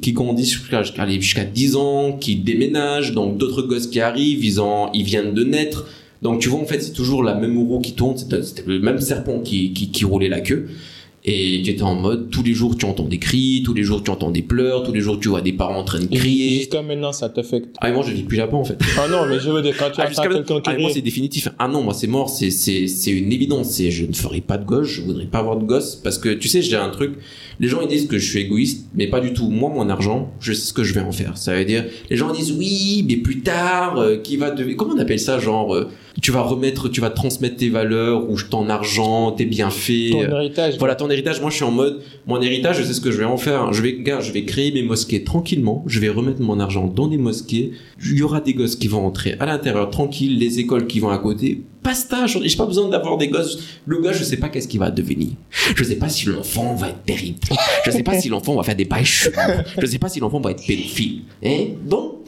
[0.00, 4.90] qui grandissent jusqu'à jusqu'à 10 ans, qui déménagent, donc d'autres gosses qui arrivent, ils, ont,
[4.92, 5.86] ils viennent de naître.
[6.22, 9.00] Donc tu vois, en fait, c'est toujours la même roue qui tourne, c'était le même
[9.00, 10.68] serpent qui, qui, qui roulait la queue.
[11.24, 14.02] Et tu étais en mode, tous les jours tu entends des cris, tous les jours
[14.02, 16.56] tu entends des pleurs, tous les jours tu vois des parents en train de crier.
[16.60, 17.76] Jusqu'à maintenant ça t'affecte.
[17.80, 18.78] Ah, et moi je vis plus en fait.
[18.98, 20.80] Ah non, mais je veux dire, quand tu Ah, entends quelqu'un ah, crier.
[20.82, 21.48] moi c'est définitif.
[21.58, 23.68] Ah non, moi c'est mort, c'est c'est c'est une évidence.
[23.70, 26.30] C'est je ne ferai pas de gosse, je voudrais pas avoir de gosse parce que
[26.30, 27.12] tu sais j'ai un truc.
[27.58, 29.50] Les gens ils disent que je suis égoïste, mais pas du tout.
[29.50, 31.36] Moi mon argent, je sais ce que je vais en faire.
[31.36, 34.94] Ça veut dire les gens disent oui, mais plus tard, euh, qui va devenir comment
[34.94, 35.88] on appelle ça genre euh,
[36.20, 40.10] tu vas remettre, tu vas transmettre tes valeurs ou ton argent, tes bienfaits.
[40.12, 40.78] Ton euh, héritage.
[40.78, 41.40] voilà ton héritage.
[41.40, 42.78] Moi, je suis en mode mon héritage.
[42.78, 43.72] Je sais ce que je vais en faire.
[43.72, 45.84] Je vais, gars, je vais créer mes mosquées tranquillement.
[45.86, 47.72] Je vais remettre mon argent dans des mosquées.
[48.04, 51.10] Il y aura des gosses qui vont entrer à l'intérieur tranquille, les écoles qui vont
[51.10, 51.62] à côté.
[51.90, 53.58] Ai j'ai pas besoin d'avoir des gosses.
[53.86, 55.30] Le gars, je sais pas qu'est-ce qu'il va devenir.
[55.74, 57.38] Je sais pas si l'enfant va être terrible.
[57.84, 59.34] Je sais pas si l'enfant va faire des bails chelous.
[59.80, 61.22] Je sais pas si l'enfant va être pédophile.
[61.44, 61.68] Hein?
[61.84, 62.19] Donc,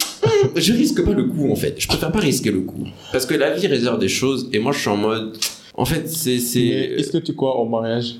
[0.56, 1.74] je risque pas le coup en fait.
[1.78, 4.72] Je préfère pas risquer le coup parce que la vie réserve des choses et moi
[4.72, 5.36] je suis en mode.
[5.74, 8.16] En fait, c'est c'est Est-ce que tu crois au mariage?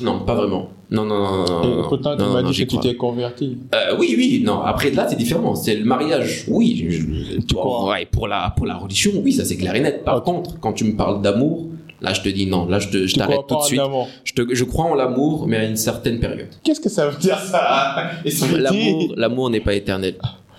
[0.00, 0.70] Non, pas vraiment.
[0.90, 1.62] Non, non, non, non.
[1.62, 3.58] Et non, pourtant, non, tu m'as dit que tu t'es converti.
[3.74, 4.60] Euh, oui, oui, non.
[4.62, 5.54] Après, là, c'est différent.
[5.54, 6.44] C'est le mariage.
[6.48, 6.86] Oui.
[6.88, 10.02] je- Tu crois ouais, pour la, pour la religion, oui, ça c'est clair et net.
[10.04, 11.66] Par contre, quand tu me parles d'amour,
[12.00, 12.66] là, je te dis non.
[12.66, 13.80] Là, je te- je t'arrête tout de suite.
[14.24, 16.48] Je, te, je crois en l'amour, mais à une certaine période.
[16.62, 18.12] Qu'est-ce que ça veut dire ça?
[18.56, 20.14] L'amour, l'amour n'est pas éternel.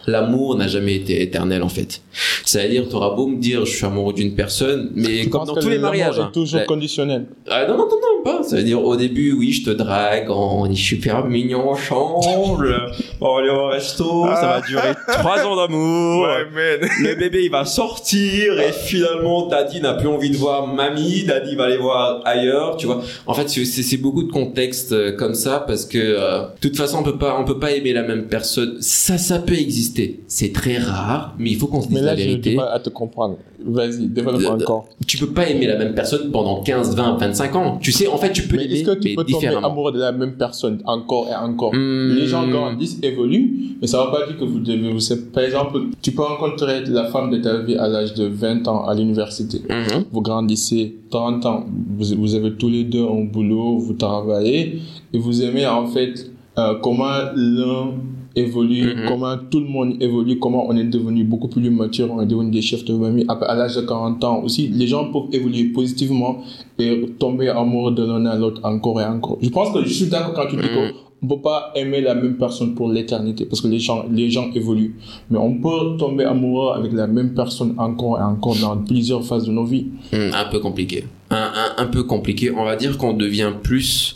[0.08, 2.02] L'amour n'a jamais été éternel en fait.
[2.46, 5.70] C'est-à-dire, t'auras beau me dire, je suis amoureux d'une personne, mais Tu comme dans tous
[5.70, 6.18] les mariages.
[6.18, 6.32] est hein.
[6.34, 7.26] toujours conditionnel.
[7.50, 8.24] Ah, non, non, non, non.
[8.24, 8.44] pas.
[8.44, 12.76] Ça veut dire au début, oui, je te drague, on est super mignon ensemble,
[13.22, 16.24] on va aller au resto, ça va durer trois ans d'amour.
[16.24, 16.80] Ouais.
[17.02, 21.56] Le bébé il va sortir et finalement Daddy n'a plus envie de voir mamie, Daddy
[21.56, 23.02] va aller voir ailleurs, tu vois.
[23.26, 26.98] En fait, c'est- beaucoup de contextes euh, comme ça parce que euh, de toute façon
[27.00, 28.76] on peut pas on peut pas aimer la même personne.
[28.82, 29.95] Ça ça peut exister.
[30.28, 32.50] C'est très rare, mais il faut qu'on se dise Mais la là, j'ai vérité.
[32.52, 33.38] du mal à te comprendre.
[33.66, 34.88] Vas-y, développe encore.
[35.08, 37.78] Tu peux pas aimer la même personne pendant 15, 20, 25 ans.
[37.82, 40.00] Tu sais, en fait, tu peux Mais est-ce que tu mais peux tomber amoureux de
[40.00, 41.74] la même personne encore et encore?
[41.74, 42.14] Hmm.
[42.16, 45.32] Les gens grandissent, évoluent, mais ça ne veut pas dire que vous devez vous séparer.
[45.34, 48.86] Par exemple, tu peux rencontrer la femme de ta vie à l'âge de 20 ans
[48.86, 49.62] à l'université.
[49.70, 50.06] Mhm.
[50.12, 51.66] Vous grandissez 30 ans,
[51.98, 54.80] vous, vous avez tous les deux un boulot, vous travaillez,
[55.14, 57.94] et vous aimez en fait euh, comment l'un
[58.36, 59.08] évolue, Mhm.
[59.08, 62.52] comment tout le monde évolue, comment on est devenu beaucoup plus mature, on est devenu
[62.52, 63.26] des chefs de famille.
[63.28, 66.38] À l'âge de 40 ans aussi, les gens peuvent évoluer positivement
[66.80, 69.38] et tomber amoureux de l'un à l'autre encore et encore.
[69.42, 72.14] Je pense que je suis d'accord quand tu dis qu'on ne peut pas aimer la
[72.14, 74.96] même personne pour l'éternité parce que les gens, les gens évoluent.
[75.30, 79.46] Mais on peut tomber amoureux avec la même personne encore et encore dans plusieurs phases
[79.46, 79.88] de nos vies.
[80.12, 81.06] Hmm, un peu compliqué.
[81.32, 81.38] Un,
[81.78, 82.52] un, un peu compliqué.
[82.52, 84.16] On va dire qu'on devient plus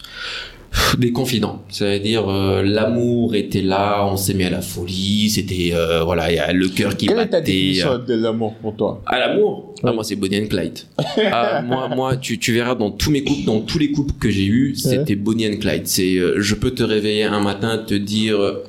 [0.97, 1.63] des confidents.
[1.69, 6.39] C'est-à-dire euh, l'amour était là, on s'aimait à la folie, c'était euh, voilà, il y
[6.39, 7.51] a le cœur qui Quelle est ta battait.
[7.51, 9.01] définition de l'amour pour toi?
[9.05, 9.73] À l'amour?
[9.83, 10.79] Ah moi c'est Bonnie and Clyde.
[11.31, 14.29] ah, moi moi tu, tu verras dans tous mes couples dans tous les couples que
[14.29, 15.87] j'ai eus, c'était Bonnie and Clyde.
[15.87, 18.63] C'est euh, je peux te réveiller un matin te dire euh,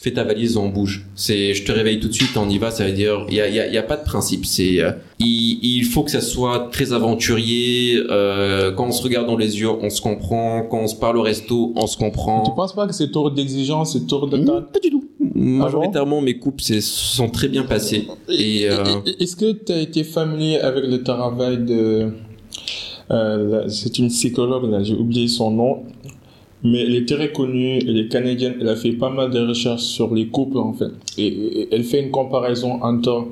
[0.00, 1.04] fais ta valise on bouge.
[1.14, 3.40] C'est je te réveille tout de suite on y va, ça veut dire il y
[3.40, 6.20] a, y a, y a pas de principe, c'est euh, il, il faut que ça
[6.20, 10.78] soit très aventurier euh, quand on se regarde dans les yeux, on se comprend, quand
[10.80, 12.42] on se parle au resto, on se comprend.
[12.44, 15.04] Tu penses pas que c'est trop d'exigence, c'est trop de temps Pas du tout.
[15.34, 18.06] Majoritairement, mes couples c'est- sont très bien passés.
[18.28, 18.84] Et, euh,
[19.20, 22.08] Est-ce que tu as été familier avec le travail de...
[23.10, 25.84] euh, c'est une psychologue, là, j'ai oublié son nom,
[26.64, 29.82] mais elle est très connue, elle est canadienne, elle a fait pas mal de recherches
[29.82, 30.90] sur les couples en fait.
[31.18, 33.26] Et, et- elle fait une comparaison entre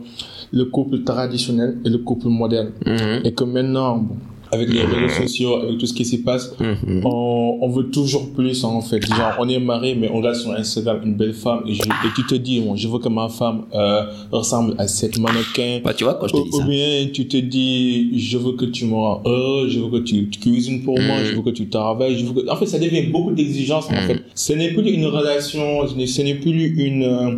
[0.53, 2.71] le couple traditionnel et le couple moderne.
[2.87, 4.17] mhm, Et que maintenant, bon,
[4.55, 7.03] avec les réseaux sociaux, avec tout ce qui s'y passe, mhm.
[7.05, 9.01] on, on veut toujours plus en fait.
[9.07, 12.11] Genre, on est marié, mais on regarde sur Instagram une belle femme et, je- et
[12.17, 15.81] tu te dis, bon, je veux que ma femme euh, ressemble à cette mannequin.
[15.85, 16.65] Bah, tu vois, quand je te Ou, dis ou ça.
[16.67, 20.29] bien tu te dis, je veux que tu me rends heureux, je veux que tu,
[20.31, 21.25] tu cuisines pour moi, Mm.
[21.27, 22.17] je veux que tu travailles.
[22.19, 22.51] Je veux que...
[22.51, 24.21] En fait, ça devient beaucoup d'exigences en fait.
[24.35, 27.31] Ce n'est plus une relation, ce n'est- ce n'est plus une, euh,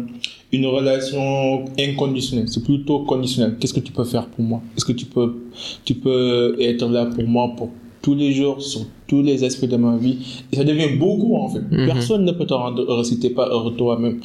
[0.52, 3.56] une relation inconditionnelle, c'est plutôt conditionnel.
[3.59, 4.62] Qu'est-ce que tu peux faire pour moi?
[4.76, 5.35] Est-ce que tu peux,
[5.85, 7.70] tu peux être là pour moi pour
[8.02, 8.62] tous les jours,
[9.06, 10.18] tous les aspects de ma vie
[10.52, 11.60] Et ça devient beaucoup en fait.
[11.70, 11.86] Mhm.
[11.86, 14.20] Personne ne peut te rendre heureux si tu n'es pas heureux toi-même.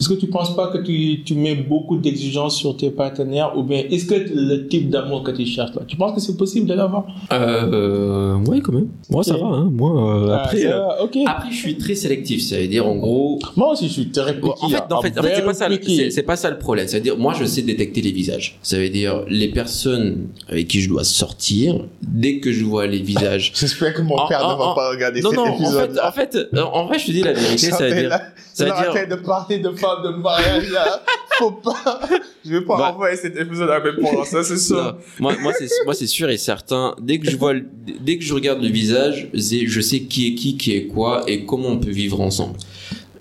[0.00, 3.62] Est-ce que tu penses pas que tu, tu mets beaucoup d'exigences sur tes partenaires ou
[3.62, 6.66] bien est-ce que le type d'amour que tu cherches là, tu penses que c'est possible
[6.66, 7.04] de l'avoir?
[7.32, 8.88] Euh, ouais, quand même.
[9.10, 9.70] Moi, ça va, hein.
[9.72, 9.90] Moi,
[10.30, 11.16] euh, après, Ah, va, ok.
[11.26, 12.42] après, je suis très sélectif.
[12.42, 14.48] Ça veut dire, en gros, Moi aussi, je suis très piqué.
[14.60, 14.86] en fait, hein.
[14.90, 16.88] en fait, en fait, c'est pas ça, c'est c'est pas ça le problème.
[16.88, 18.58] Ça veut dire, moi, je sais détecter les visages.
[18.62, 23.00] Ça veut dire, les personnes avec qui je dois sortir, dès que je vois les
[23.00, 23.52] visages.
[23.58, 25.94] J'espère que mon Ah, père ne va pas regarder Non, cet non, en épisode.
[25.94, 27.70] fait, en fait, euh, en vrai, je te dis la vérité.
[27.70, 28.20] Ça veut dire,
[28.54, 31.02] ça veut dire, de parler de femmes de mariage là.
[31.38, 32.00] Faut pas.
[32.44, 32.92] Je vais pas Bah.
[32.92, 34.96] envoyer cet épisode à mes parents, ça c'est sûr.
[35.20, 36.94] Moi, moi, c'est, moi, c'est sûr et certain.
[37.00, 37.54] Dès que je vois,
[38.00, 41.44] dès que je regarde le visage, je sais qui est qui, qui est quoi et
[41.46, 42.58] comment on peut vivre ensemble.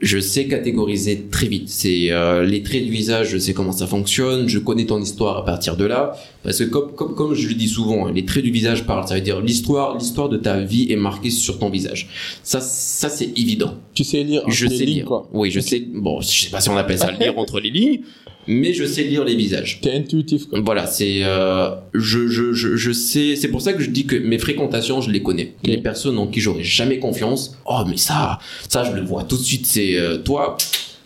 [0.02, 1.70] Je sais catégoriser très vite.
[1.70, 4.48] C'est euh, les traits du visage, je sais comment ça fonctionne.
[4.48, 7.54] Je connais ton histoire à partir de là, parce que comme comme comme je le
[7.54, 9.08] dis souvent, les traits du visage parlent.
[9.08, 12.10] Ça veut dire l'histoire l'histoire de ta vie est marquée sur ton visage.
[12.42, 13.76] Ça ça c'est évident.
[13.94, 15.06] Tu sais lire entre Je les sais lignes, lire.
[15.06, 15.30] quoi.
[15.34, 15.84] Oui, je sais.
[15.94, 18.00] Bon, je sais pas si on appelle ça lire entre les lignes,
[18.48, 19.80] mais je sais lire les visages.
[19.82, 20.60] T'es intuitif, quoi.
[20.62, 24.16] Voilà, c'est euh, je, je, je, je sais, c'est pour ça que je dis que
[24.16, 25.54] mes fréquentations, je les connais.
[25.64, 29.38] Les personnes en qui j'aurais jamais confiance, oh mais ça, ça je le vois tout
[29.38, 30.58] de suite, c'est euh, toi,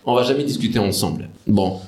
[0.04, 1.28] on va jamais discuter ensemble.
[1.46, 1.80] Bon,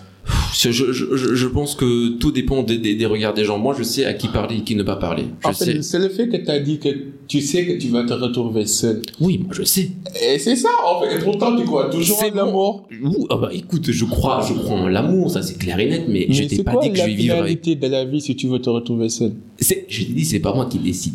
[0.55, 3.59] je, je, je, je pense que tout dépend des, des, des regards des gens.
[3.59, 5.25] Moi, je sais à qui parler et qui ne pas parler.
[5.43, 5.73] Je En sais.
[5.75, 6.89] fait, c'est le fait que tu as dit que
[7.27, 9.03] tu sais que tu vas te retrouver seul.
[9.21, 9.91] Oui, moi je sais.
[10.23, 11.17] Et c'est ça, en fait.
[11.17, 12.89] Et pourtant, tu crois toujours C'est en l'amour.
[13.03, 16.05] Ouh, ah bah écoute, je crois, je crois en l'amour, ça c'est clair et net,
[16.09, 17.59] mais, je Mais t'ai c'est pas quoi dit que je la vais vivre avec.
[17.63, 19.33] finalité de la vie si tu veux te retrouver seul?
[19.61, 21.15] C'est, je t'ai dit, c'est pas moi qui décide.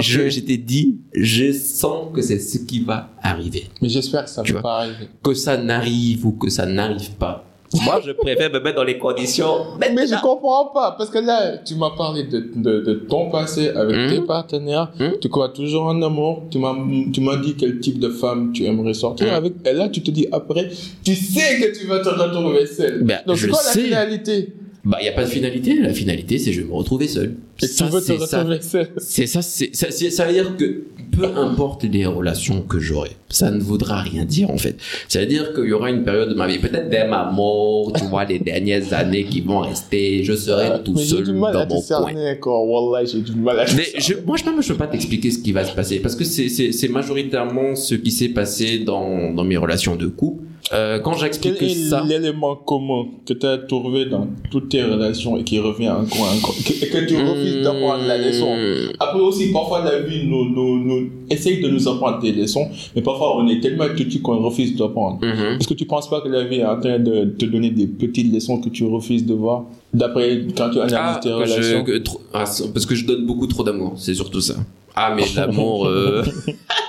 [0.00, 3.64] Je, je t'ai dit, je sens que c'est ce qui va arriver.
[3.82, 4.70] Mais j'espère que ça Tu va vois?
[4.70, 5.08] pas arriver.
[5.22, 7.44] Que ça n'arrive ou que ça n'arrive pas.
[7.84, 9.58] Moi, je préfère me mettre dans les conditions.
[9.78, 10.20] Mais je maintenant.
[10.22, 14.08] comprends pas, parce que là, tu m'as parlé de, de, de ton passé avec Mhm.
[14.10, 14.90] tes partenaires.
[14.98, 15.12] Mhm.
[15.20, 16.44] Tu crois toujours en amour.
[16.50, 16.74] Tu m'as,
[17.12, 19.34] tu m'as dit quel type de femme tu aimerais sortir Mhm.
[19.34, 19.52] avec.
[19.66, 20.68] Et là, tu te dis après,
[21.04, 23.02] tu sais que tu vas te retrouver seul.
[23.04, 23.80] Ben, Donc, je c'est quoi sais.
[23.82, 24.52] la finalité?
[24.88, 25.78] Bah, il y a pas de finalité.
[25.78, 27.34] La finalité, c'est je vais me retrouver seul.
[27.62, 28.38] Et Ça, tu veux te c'est ça.
[28.38, 28.88] retrouver seul.
[28.96, 33.50] C'est ça, c'est ça, ça veut dire que peu importe les relations que j'aurai, ça
[33.50, 34.76] ne voudra rien dire en fait.
[35.08, 37.92] Ça veut dire qu'il y aura une période de ma vie, peut-être dès ma mort,
[37.92, 41.32] tu vois, les dernières années qui vont rester, je serai tout Mais j'ai seul du
[41.32, 42.32] mal à dans mon te coin.
[42.32, 42.66] encore.
[42.66, 45.52] Wallah, j'ai du mal à Mais je, moi, je je peux pas t'expliquer ce qui
[45.52, 49.96] va se passer parce que c'est majoritairement ce qui s'est passé dans, dans mes relations
[49.96, 50.44] de couple.
[50.72, 54.82] Euh, quand Quel j'explique est ça, l'élément commun que tu as trouvé dans toutes tes
[54.82, 58.54] relations et qui revient encore encore que- et que tu refuses d'apprendre la leçon?
[58.54, 62.68] Hmm, Après aussi, parfois la vie nous, nous, nous essaye de nous apprendre des leçons,
[62.94, 65.18] mais parfois on est tellement têtu qu'on refuse d'apprendre.
[65.24, 65.56] mhm.
[65.58, 67.86] Est-ce que tu penses pas que la vie est en train de te donner des
[67.86, 69.64] petites leçons que tu refuses de voir
[69.94, 71.84] D'après quand tu analyses Ah, tes je- relations?
[71.84, 72.44] que trop- ah,
[72.74, 74.54] parce que je donne beaucoup trop d'amour, c'est surtout ça.
[74.94, 75.86] Ah, mais l'amour.
[75.86, 76.22] euh,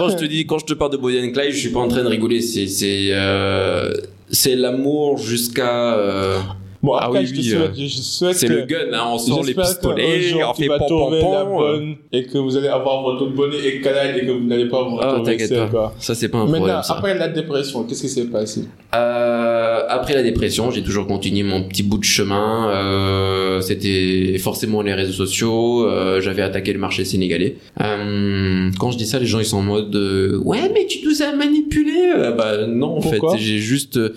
[0.00, 1.80] quand je te dis, quand je te parle de Bonnie and Clyde, je suis pas
[1.80, 2.40] en train de rigoler.
[2.40, 3.92] C'est, c'est, euh,
[4.30, 5.94] c'est l'amour jusqu'à.
[5.96, 6.38] euh,
[6.82, 9.44] Bon, Ah après, oui, je oui, souhaite, euh, souhaite c'est le gun, hein, on sort
[9.44, 11.94] les pistolets, on fait pom pom pom.
[12.10, 14.96] et que vous allez avoir votre bonnet et canal et que vous n'allez pas vous
[14.98, 15.94] Ah, retrouver t'inquiète seul, pas.
[15.98, 16.62] Ça, c'est pas un problème.
[16.62, 18.64] Maintenant, après la dépression, qu'est-ce qui s'est passé?
[18.94, 22.70] Euh, après la dépression, j'ai toujours continué mon petit bout de chemin.
[22.70, 25.86] Euh, C'était forcément les réseaux sociaux.
[25.86, 27.56] Euh, J'avais attaqué le marché sénégalais.
[27.80, 30.98] Euh, quand je dis ça, les gens ils sont en mode euh, ouais mais tu
[31.04, 31.92] nous as manipulé.
[32.16, 33.96] Euh, bah non en Pourquoi fait, j'ai juste.
[33.96, 34.10] euh,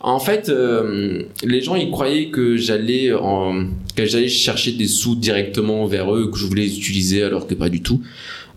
[0.00, 3.64] En fait, euh, les gens ils croyaient que j'allais en
[3.96, 7.54] que j'allais chercher des sous directement vers eux, que je voulais les utiliser alors que
[7.54, 8.00] pas du tout.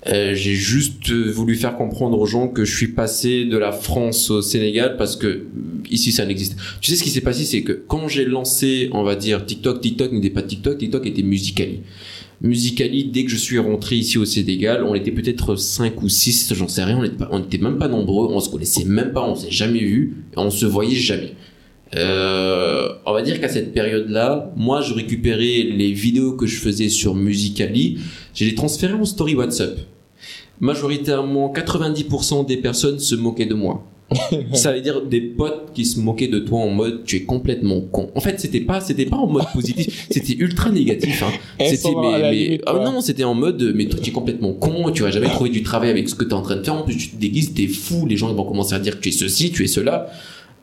[0.08, 4.32] Euh, j'ai juste voulu faire comprendre aux gens que je suis passé de la France
[4.32, 5.44] au Sénégal parce que
[5.92, 6.58] ici ça n'existe.
[6.82, 9.80] Tu sais ce qui s'est passé, c'est que quand j'ai lancé, on va dire TikTok,
[9.82, 11.82] TikTok n'était pas TikTok, TikTok était Musicali.
[12.42, 16.54] Musicali, dès que je suis rentré ici au Sénégal, on était peut-être 5 ou 6,
[16.56, 19.14] j'en sais rien, on était, pas, on était même pas nombreux, on se connaissait même
[19.14, 21.36] pas, on s'est jamais vu, on se voyait jamais.
[21.96, 26.90] Euh, on va dire qu'à cette période-là, moi, je récupérais les vidéos que je faisais
[26.90, 28.00] sur Musicali,
[28.34, 29.78] je les transférais en story WhatsApp.
[30.60, 33.84] Majoritairement, 90% des personnes se moquaient de moi.
[34.54, 37.80] Ça veut dire des potes qui se moquaient de toi en mode tu es complètement
[37.80, 38.12] con.
[38.14, 41.24] En fait, c'était pas c'était pas en mode positif, c'était ultra négatif.
[41.24, 41.32] Hein.
[41.66, 42.84] C'était mais, la mais- limite, ah quoi.
[42.84, 45.64] non, c'était en mode mais toi tu es complètement con, tu vas jamais trouver du
[45.64, 46.74] travail avec ce que tu es en train de faire.
[46.74, 49.02] En plus tu te déguises, t'es fou, les gens ils vont commencer à dire que
[49.02, 50.10] tu es ceci, tu es cela.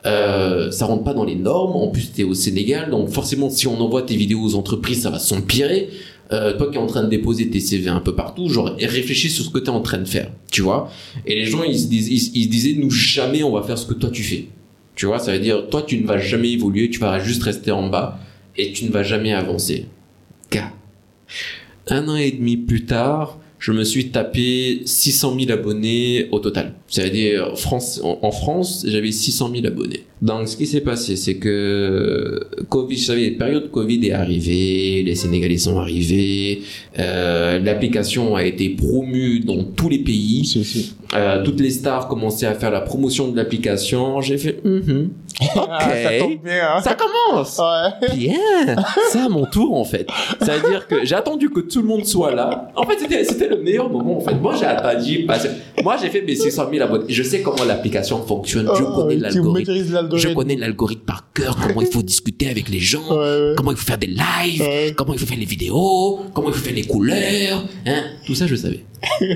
[0.05, 1.75] Euh, ça rentre pas dans les normes.
[1.75, 5.09] En plus, t'es au Sénégal, donc forcément, si on envoie tes vidéos aux entreprises, ça
[5.09, 5.89] va s'empirer.
[6.31, 9.31] Euh, toi qui es en train de déposer tes CV un peu partout, genre réfléchis
[9.31, 10.91] sur ce que tu es en train de faire, tu vois.
[11.25, 13.95] Et les gens, ils se, ils, se disaient, nous jamais on va faire ce que
[13.95, 14.45] toi tu fais.
[14.93, 17.71] Tu vois, ça veut dire, toi tu ne vas jamais évoluer, tu vas juste rester
[17.71, 18.19] en bas
[18.55, 19.87] et tu ne vas jamais avancer.
[20.51, 20.71] Gars,
[21.87, 26.73] un an et demi plus tard, je me suis tapé 600 000 abonnés au total.
[26.87, 30.03] Ça veut dire, France, en, France, j'avais 600 000 abonnés.
[30.21, 32.39] Donc, ce qui s'est passé, c'est que
[32.69, 36.61] Covid, vous savez, période Covid est arrivée, les Sénégalais sont arrivés,
[36.97, 40.93] euh, l'application a été promue dans tous les pays, Si, si.
[41.15, 44.21] euh, toutes les stars commençaient à faire la promotion de l'application.
[44.21, 44.61] J'ai fait,
[45.41, 47.57] Ah, ça ok, tombe bien, hein ça commence.
[47.59, 48.09] Ouais.
[48.15, 48.75] Bien,
[49.11, 50.07] c'est à mon tour en fait.
[50.41, 52.71] Ça veut dire que j'ai attendu que tout le monde soit là.
[52.75, 54.35] En fait, c'était c'était le meilleur moment en fait.
[54.35, 57.05] Moi, j'ai attendu parce que moi, j'ai fait mes 600 000 abonnés.
[57.07, 58.69] Je sais comment l'application fonctionne.
[58.75, 60.17] Je Oh, connais l'algorithme.
[60.17, 61.55] Je connais l'algorithme par cœur.
[61.61, 63.07] Comment il faut discuter avec les gens.
[63.09, 63.53] Ouais, ouais.
[63.55, 64.93] Comment il faut faire des lives.
[64.95, 66.19] Comment il faut faire les vidéos.
[66.33, 67.63] Comment il faut faire les couleurs.
[67.85, 68.03] Hein.
[68.25, 68.83] Tout ça, je savais.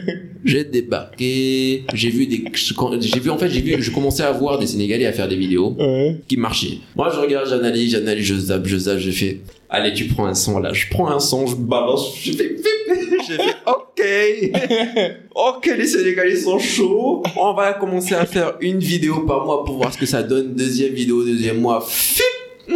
[0.46, 1.86] J'ai débarqué.
[1.94, 2.44] J'ai vu des.
[2.54, 3.82] J'ai vu en fait, j'ai vu.
[3.82, 6.16] Je commençais à voir des Sénégalais à faire des vidéos Ouais.
[6.28, 6.80] qui marchait.
[6.96, 10.34] Moi, je regarde, j'analyse, j'analyse, je zappe, je zappe, je fais, allez, tu prends un
[10.34, 10.74] son là.
[10.74, 12.56] Je prends un son, je balance, je fais,
[13.28, 14.02] j'ai fait, ok,
[15.36, 17.24] ok, les Sénégalais sont chauds.
[17.38, 20.54] On va commencer à faire une vidéo par mois pour voir ce que ça donne.
[20.56, 21.86] Deuxième vidéo, deuxième mois.
[21.88, 22.24] Fip.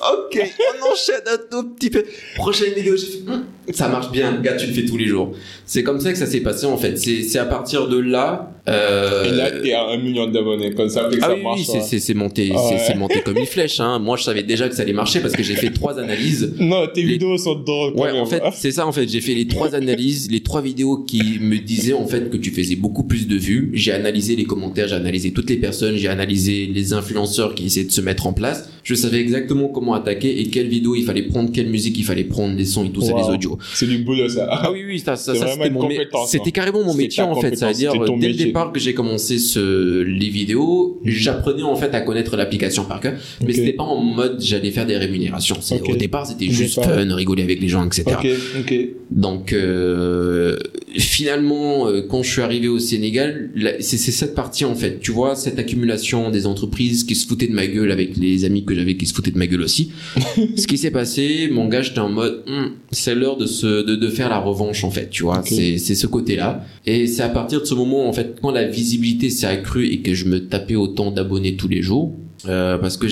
[0.00, 2.04] Ok, on enchaîne un tout petit peu.
[2.36, 5.32] Prochaine vidéo, j'ai fait, Hum, ça marche bien, gars, tu le fais tous les jours.
[5.66, 6.96] C'est comme ça que ça s'est passé en fait.
[6.96, 8.52] C'est à partir de là.
[8.68, 11.60] Euh, Et là, t'es à un million d'abonnés, comme ça, que ah ça oui, marche.
[11.60, 12.14] oui, c'est- ouais.
[12.14, 12.80] monté, Ah c'est- ouais.
[12.86, 13.80] c'est monté comme une flèche.
[13.80, 13.98] Hein.
[13.98, 16.54] Moi, je savais déjà que ça allait marcher parce que j'ai fait trois analyses.
[16.60, 18.22] Non, tes Les- vidéos sont drôles Ouais, même.
[18.22, 18.86] en fait, c'est ça.
[18.86, 22.30] En fait, j'ai fait les trois analyses, les trois vidéos qui me disaient en fait
[22.30, 23.70] que tu faisais beaucoup plus de vues.
[23.74, 27.86] J'ai analysé les commentaires, j'ai analysé toutes les personnes, j'ai analysé les influenceurs qui essayaient
[27.86, 28.68] de se mettre en place.
[28.84, 32.24] Je savais exactement comment attaquer et quelle vidéo il fallait prendre, quelle musique il fallait
[32.24, 33.58] prendre, les sons et tout ça, les audios.
[33.74, 34.46] C'est du boulot, ça.
[34.50, 35.88] Ah oui, oui, ça, ça, ça, c'était une mon
[36.26, 36.50] C'était hein.
[36.52, 37.56] carrément mon métier en fait.
[37.56, 41.00] Ça veut compétence, dire c'est ton dès le départ que j'ai commencé ce, les vidéos,
[41.04, 43.54] j'apprenais en fait à connaître l'application par cœur, mais Ok.
[43.54, 45.56] c'était pas en mode j'allais faire des rémunérations.
[45.88, 48.04] Au départ, c'était juste fun, rigoler avec les gens, etc.
[48.18, 48.26] Ok,
[48.60, 48.74] ok.
[49.10, 50.58] Donc euh,
[50.96, 53.50] finalement, euh, quand je suis arrivé au Sénégal,
[53.80, 55.00] c'est c'est cette partie en fait.
[55.00, 58.64] Tu vois cette accumulation des entreprises qui se foutaient de ma gueule avec les amis
[58.64, 59.90] que j'avais qui se foutaient de ma gueule aussi.
[60.56, 63.96] Ce qui s'est passé, mon gars, j'étais en mode, Hmm, c'est l'heure de se, de,
[63.96, 65.42] de faire la revanche en fait, tu vois.
[65.44, 66.64] C'est, c'est ce côté-là.
[66.86, 70.00] Et c'est à partir de ce moment, en fait, quand la visibilité s'est accrue et
[70.02, 72.14] que je me tapais autant d'abonnés tous les jours.
[72.46, 73.08] Euh, parce que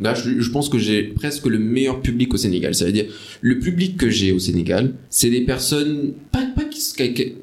[0.00, 2.74] là, je, je pense que j'ai presque le meilleur public au Sénégal.
[2.74, 3.06] Ça veut dire
[3.40, 6.80] le public que j'ai au Sénégal, c'est des personnes pas pas qui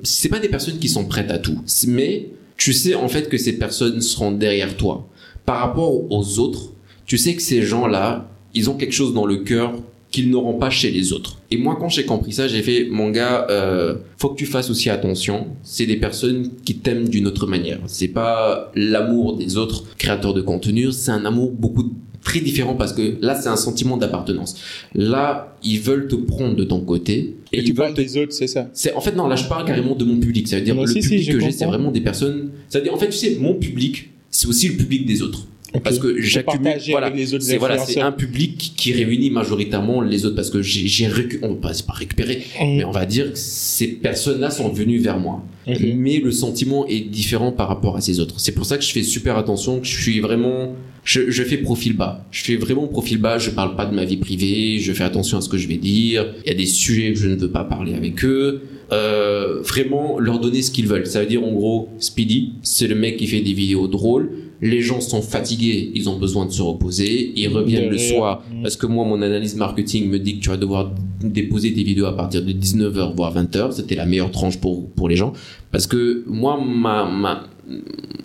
[0.04, 1.58] c'est pas des personnes qui sont prêtes à tout,
[1.88, 5.10] mais tu sais en fait que ces personnes seront derrière toi.
[5.46, 6.74] Par rapport aux autres,
[7.06, 9.74] tu sais que ces gens-là, ils ont quelque chose dans le cœur
[10.12, 11.38] qu'ils n'auront pas chez les autres.
[11.52, 14.70] Et moi, quand j'ai compris ça, j'ai fait, mon gars, euh, faut que tu fasses
[14.70, 15.48] aussi attention.
[15.64, 17.80] C'est des personnes qui t'aiment d'une autre manière.
[17.88, 21.94] C'est pas l'amour des autres créateurs de contenu, c'est un amour beaucoup
[22.24, 24.56] très différent parce que là, c'est un sentiment d'appartenance.
[24.94, 27.36] Là, ils veulent te prendre de ton côté.
[27.52, 28.70] Et, tu parles des autres, c'est ça?
[28.74, 30.84] C'est en fait non là je parle carrément de mon public ça veut dire Non,
[30.84, 33.18] le si, public que j'ai c'est vraiment des personnes ça veut dire en fait tu
[33.18, 35.46] sais mon public c'est aussi le public des autres
[35.84, 37.08] Parce que j'accumule voilà
[37.40, 41.54] c'est voilà un public qui- réunit majoritairement les autres parce que j'ai j'ai récu- on
[41.54, 45.18] va c'est pas récupéré mais on va dire que ces personnes là sont venues vers
[45.20, 45.78] moi Ok.
[45.96, 48.92] mais le sentiment est différent par rapport à ces autres c'est pour ça que je
[48.92, 52.24] fais super attention que je suis vraiment je, je fais profil bas.
[52.30, 53.40] Je fais vraiment profil bas.
[53.40, 54.78] Je parle pas de ma vie privée.
[54.78, 56.36] Je fais attention à ce que je vais dire.
[56.46, 58.62] Il y a des sujets que je ne veux pas parler avec eux.
[58.92, 61.08] Euh, vraiment leur donner ce qu'ils veulent.
[61.08, 64.30] Ça veut dire en gros, Speedy, c'est le mec qui fait des vidéos drôles.
[64.62, 67.34] Les gens sont fatigués, ils ont besoin de se reposer.
[67.36, 68.62] Ils reviennent le soir mm.
[68.62, 70.92] parce que moi, mon analyse marketing me dit que tu vas devoir
[71.24, 73.72] déposer tes vidéos à partir de 19h voire 20h.
[73.72, 75.34] C'était la meilleure tranche pour pour les gens
[75.72, 77.48] parce que moi, ma ma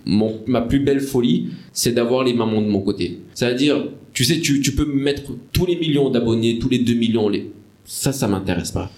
[0.05, 3.19] mon, ma plus belle folie, c'est d'avoir les mamans de mon côté.
[3.33, 6.93] C'est-à-dire, tu sais, tu, tu peux me mettre tous les millions d'abonnés, tous les 2
[6.93, 7.51] millions, les...
[7.85, 8.91] ça, ça m'intéresse pas.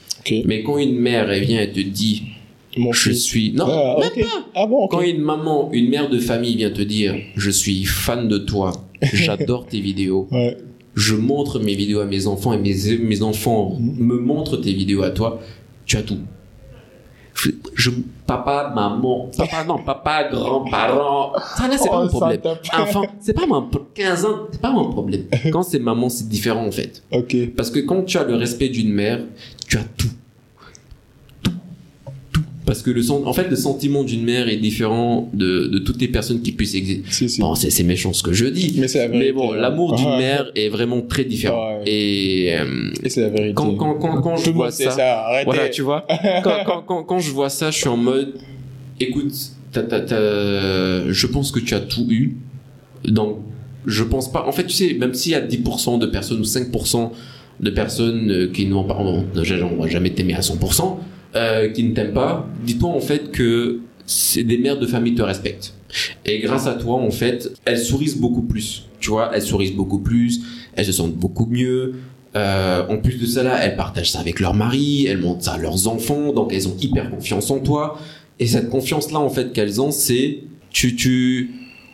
[0.45, 2.23] Mais quand une mère, elle vient et te dit,
[2.77, 3.23] Mon je fils.
[3.23, 3.51] suis...
[3.53, 4.25] Non, Ah, même ok.
[4.55, 8.27] Ah bon, quand une maman, une mère de famille vient te dire, je suis fan
[8.27, 8.71] de toi,
[9.13, 10.57] j'adore tes vidéos, Ouais.
[10.95, 15.01] je montre mes vidéos à mes enfants et mes, mes enfants me montrent tes vidéos
[15.03, 15.39] à toi,
[15.85, 16.19] tu as tout.
[17.75, 17.89] Je,
[18.27, 22.41] papa, maman, papa, non, papa, grand-parent, ça là, c'est pas Oh, mon problème.
[22.77, 25.23] Enfant, c'est pas mon, 15 ans, c'est pas mon problème.
[25.51, 27.01] Quand c'est maman, c'est différent, en fait.
[27.13, 27.37] Ok.
[27.55, 29.21] Parce que quand tu as le respect d'une mère,
[29.69, 29.83] tu as.
[29.97, 30.09] Tout.
[32.69, 36.07] Parce que le en fait, le sentiment d'une mère est différent de, de toutes les
[36.07, 37.03] personnes qui puissent exister.
[37.09, 37.41] Si, si.
[37.41, 38.75] Bon, c'est méchant ce que je dis.
[38.77, 39.25] Mais c'est la vérité.
[39.25, 41.79] Mais bon, l'amour d'une Ah, mère est vraiment très différent.
[41.79, 41.89] Ouais.
[41.89, 43.55] Et euh, Et c'est la vérité.
[43.55, 46.05] quand, quand, quand, quand Tout je vois ça, voilà, tu vois,
[46.43, 48.35] quand, je vois ça, je suis en mode,
[48.99, 49.33] écoute,
[49.73, 52.37] je pense que tu as tout eu.
[53.03, 53.37] Donc,
[53.87, 54.45] je pense pas.
[54.45, 57.09] En fait, tu sais, même s'il y a 10% de personnes ou 5%
[57.61, 60.97] de personnes euh, qui n'ont pas, on va jamais t'aimer à 100%,
[61.35, 65.21] euh, qui ne t'aiment pas, dis-toi en fait que c'est des mères de famille te
[65.21, 65.73] respectent.
[66.25, 68.87] Et grâce à toi, en fait, elles sourient beaucoup plus.
[68.99, 70.41] Tu vois, elles sourient beaucoup plus,
[70.75, 71.95] elles se sentent beaucoup mieux.
[72.35, 75.53] Euh, en plus de ça, là, elles partagent ça avec leur mari, elles montrent ça
[75.53, 77.99] à leurs enfants, donc elles ont hyper confiance en toi.
[78.39, 80.39] Et cette confiance-là, en fait, qu'elles ont, c'est
[80.71, 81.51] tu, tu,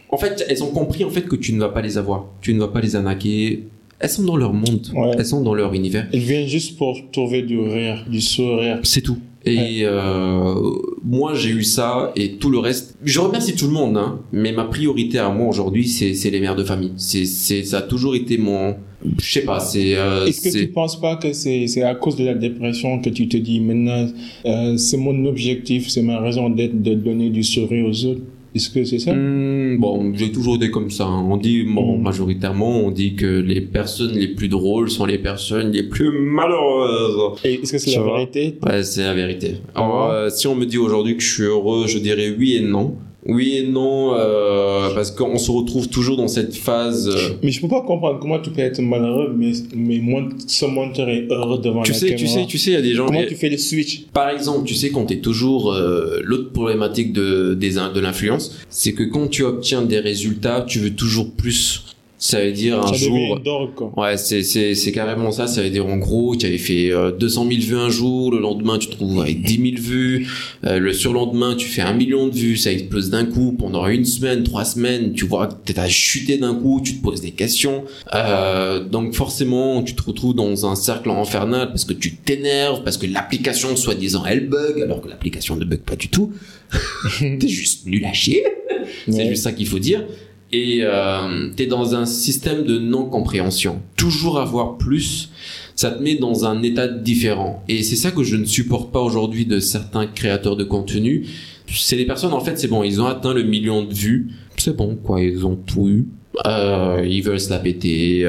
[0.09, 2.53] en fait, elles ont compris en fait que tu ne vas pas les avoir, tu
[2.53, 3.63] ne vas pas les arnaquer.
[3.99, 5.11] Elles sont dans leur monde, Ouais.
[5.17, 6.07] elles sont dans leur univers.
[6.13, 8.79] Ils viennent juste pour trouver du rire, du sourire.
[8.83, 9.17] C'est tout.
[9.47, 10.55] Et euh,
[11.03, 12.97] moi, j'ai eu ça et tout le reste.
[13.03, 16.55] Je remercie tout le monde, hein, mais ma priorité à moi aujourd'hui, c'est les mères
[16.55, 16.93] de famille.
[16.97, 18.75] C'est ça a toujours été mon.
[19.21, 19.59] Je sais pas.
[19.59, 19.95] C'est.
[19.95, 23.09] euh, Est-ce que tu penses pas que c'est c'est à cause de la dépression que
[23.11, 24.07] tu te dis maintenant
[24.47, 28.21] euh, c'est mon objectif, c'est ma raison d'être de donner du sourire aux autres?
[28.55, 29.13] Est-ce que c'est ça?
[29.13, 31.05] Hmm, bon, j'ai toujours été comme ça.
[31.05, 31.25] hein.
[31.29, 32.01] On dit, bon, Mm.
[32.01, 37.39] majoritairement, on dit que les personnes les plus drôles sont les personnes les plus malheureuses.
[37.43, 38.57] Et est-ce que c'est la vérité?
[38.65, 39.55] Ouais, c'est la vérité.
[39.75, 42.55] Alors, Ah euh, si on me dit aujourd'hui que je suis heureux, je dirais oui
[42.55, 42.95] et non.
[43.27, 47.09] Oui et non, euh, parce qu'on se retrouve toujours dans cette phase.
[47.09, 49.99] euh, Mais je peux pas comprendre comment tu peux être malheureux, mais, mais
[50.45, 52.93] se montrer heureux devant tu la sais, tu sais, tu sais, il y a des
[52.93, 53.07] gens.
[53.07, 54.05] Comment et- tu fais le switch?
[54.13, 58.93] Par exemple, tu sais, quand t'es toujours euh, l'autre problématique de des de l'influence, c'est
[58.93, 61.84] que quand tu obtiens des résultats, tu veux toujours plus.
[62.27, 63.39] Ça veut dire un Ça jour.
[63.45, 63.91] une.
[64.01, 65.45] Ouais, c'est c'est c'est carrément ça.
[65.45, 68.39] Ça veut dire en gros, tu avais fait euh, 200 000 vues un jour, le
[68.39, 70.27] lendemain tu te trouves avec 10 000 vues,
[70.65, 74.05] euh, le surlendemain tu fais un million de vues, ça explose d'un coup pendant une
[74.05, 77.83] semaine, trois semaines, tu vois que t'as chuté d'un coup, tu te poses des questions.
[78.15, 82.97] Euh, donc forcément, tu te retrouves dans un cercle infernal parce que tu t'énerves, parce
[82.97, 86.31] que l'application soi-disant elle bug, alors que l'application ne bug pas du tout.
[87.19, 88.43] T'es juste nul à chier.
[89.07, 89.29] C'est Ouais.
[89.29, 90.03] juste ça qu'il faut dire.
[90.55, 93.81] Et euh, t'es dans un système de non-compréhension.
[93.97, 95.29] Toujours avoir plus,
[95.75, 97.61] ça te met dans un état différent.
[97.67, 101.27] Et c'est ça que je ne supporte pas aujourd'hui de certains créateurs de contenu.
[101.67, 104.29] C'est les personnes, en fait, c'est bon, ils ont atteint le million de vues.
[104.55, 106.07] C'est bon, quoi, ils ont tout eu.
[106.45, 108.25] Euh, ils veulent se la péter.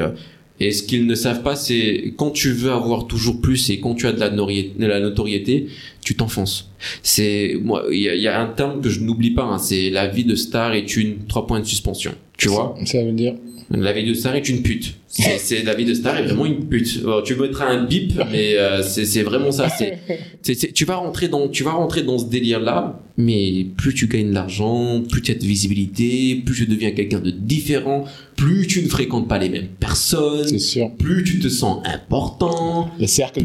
[0.59, 3.93] Et ce qu'ils ne savent pas, c'est quand tu veux avoir toujours plus et quand
[3.93, 5.67] tu as de la, nori- de la notoriété,
[6.03, 6.71] tu t'enfonces.
[7.03, 9.43] C'est moi, il y, a- il y a un terme que je n'oublie pas.
[9.43, 12.11] hein, c'est la vie de star est une trois points de suspension.
[12.37, 13.35] Tu vois, Ça veut dire.
[13.71, 14.95] la vie de star est une pute.
[15.19, 16.99] C'est, c'est la vie de star est vraiment une pute.
[17.03, 19.67] Alors, tu mettras un bip, mais euh, c'est, vraiment ça.
[19.69, 24.29] C'est, tu vas rentrer dans, tu vas rentrer dans ce délire-là, mais plus tu gagnes
[24.29, 28.05] de l'argent, plus tu as de visibilité, plus tu deviens quelqu'un de différent,
[28.35, 30.91] plus tu ne fréquentes pas les mêmes personnes, sûr.
[30.99, 32.91] plus tu te sens important,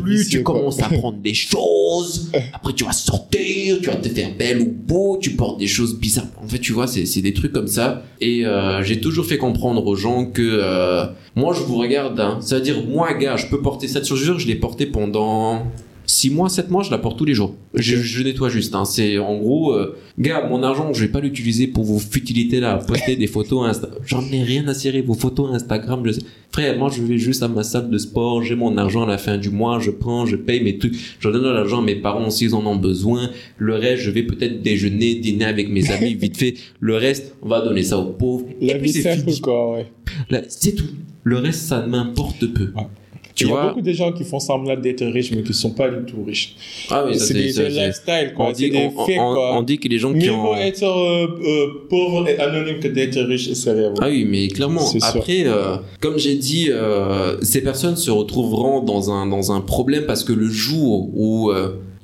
[0.02, 0.54] plus tu quoi.
[0.54, 4.66] commences à prendre des choses, après tu vas sortir, tu vas te faire belle ou
[4.70, 6.26] beau, tu portes des choses bizarres.
[6.42, 8.04] En fait, tu vois, c'est c'est des trucs comme ça.
[8.20, 12.18] Et euh, j'ai toujours fait comprendre aux gens que euh, moi, je vous regarde.
[12.20, 15.66] Hein, ça veut dire, moi, gars, je peux porter cette chaussure, je l'ai portée pendant
[16.04, 17.54] 6 mois, 7 mois, je la porte tous les jours.
[17.74, 18.74] Je, je nettoie juste.
[18.74, 18.84] Hein.
[18.84, 22.76] C'est en gros, euh, gars, mon argent, je vais pas l'utiliser pour vos futilités là,
[22.76, 23.88] poster des photos Insta.
[24.04, 26.02] J'en ai rien à cirer, vos photos Instagram.
[26.04, 26.22] Je sais.
[26.50, 29.16] Frère, moi, je vais juste à ma salle de sport, j'ai mon argent à la
[29.16, 31.94] fin du mois, je prends, je paye mes trucs, je donne de l'argent à mes
[31.94, 33.30] parents s'ils en ont besoin.
[33.56, 36.54] Le reste, je vais peut-être déjeuner, dîner avec mes amis vite fait.
[36.80, 38.44] Le reste, on va donner ça aux pauvres.
[38.60, 39.40] La Et puis vie c'est fini.
[39.40, 39.86] quoi, ouais.
[40.28, 40.84] Là, C'est tout.
[41.24, 42.72] Le reste, ça m'importe peu.
[42.76, 42.86] Ouais.
[43.34, 43.68] Tu Il y a vois?
[43.68, 46.54] beaucoup de gens qui font semblant d'être riches, mais qui sont pas du tout riches.
[46.90, 48.46] Ah oui, c'est des ça, c'est c'est- lifestyle, On quoi.
[48.54, 49.56] C'est dit, des on, faits, on- quoi.
[49.58, 52.78] on dit que les gens qui Mieux ont vaut être euh, euh, pauvre et anonyme
[52.80, 53.94] que d'être riche et célèbre.
[54.02, 54.82] Ah oui, mais clairement.
[55.00, 60.04] Après, euh, comme j'ai dit, euh, ces personnes se retrouveront dans un dans un problème
[60.06, 61.50] parce que le jour où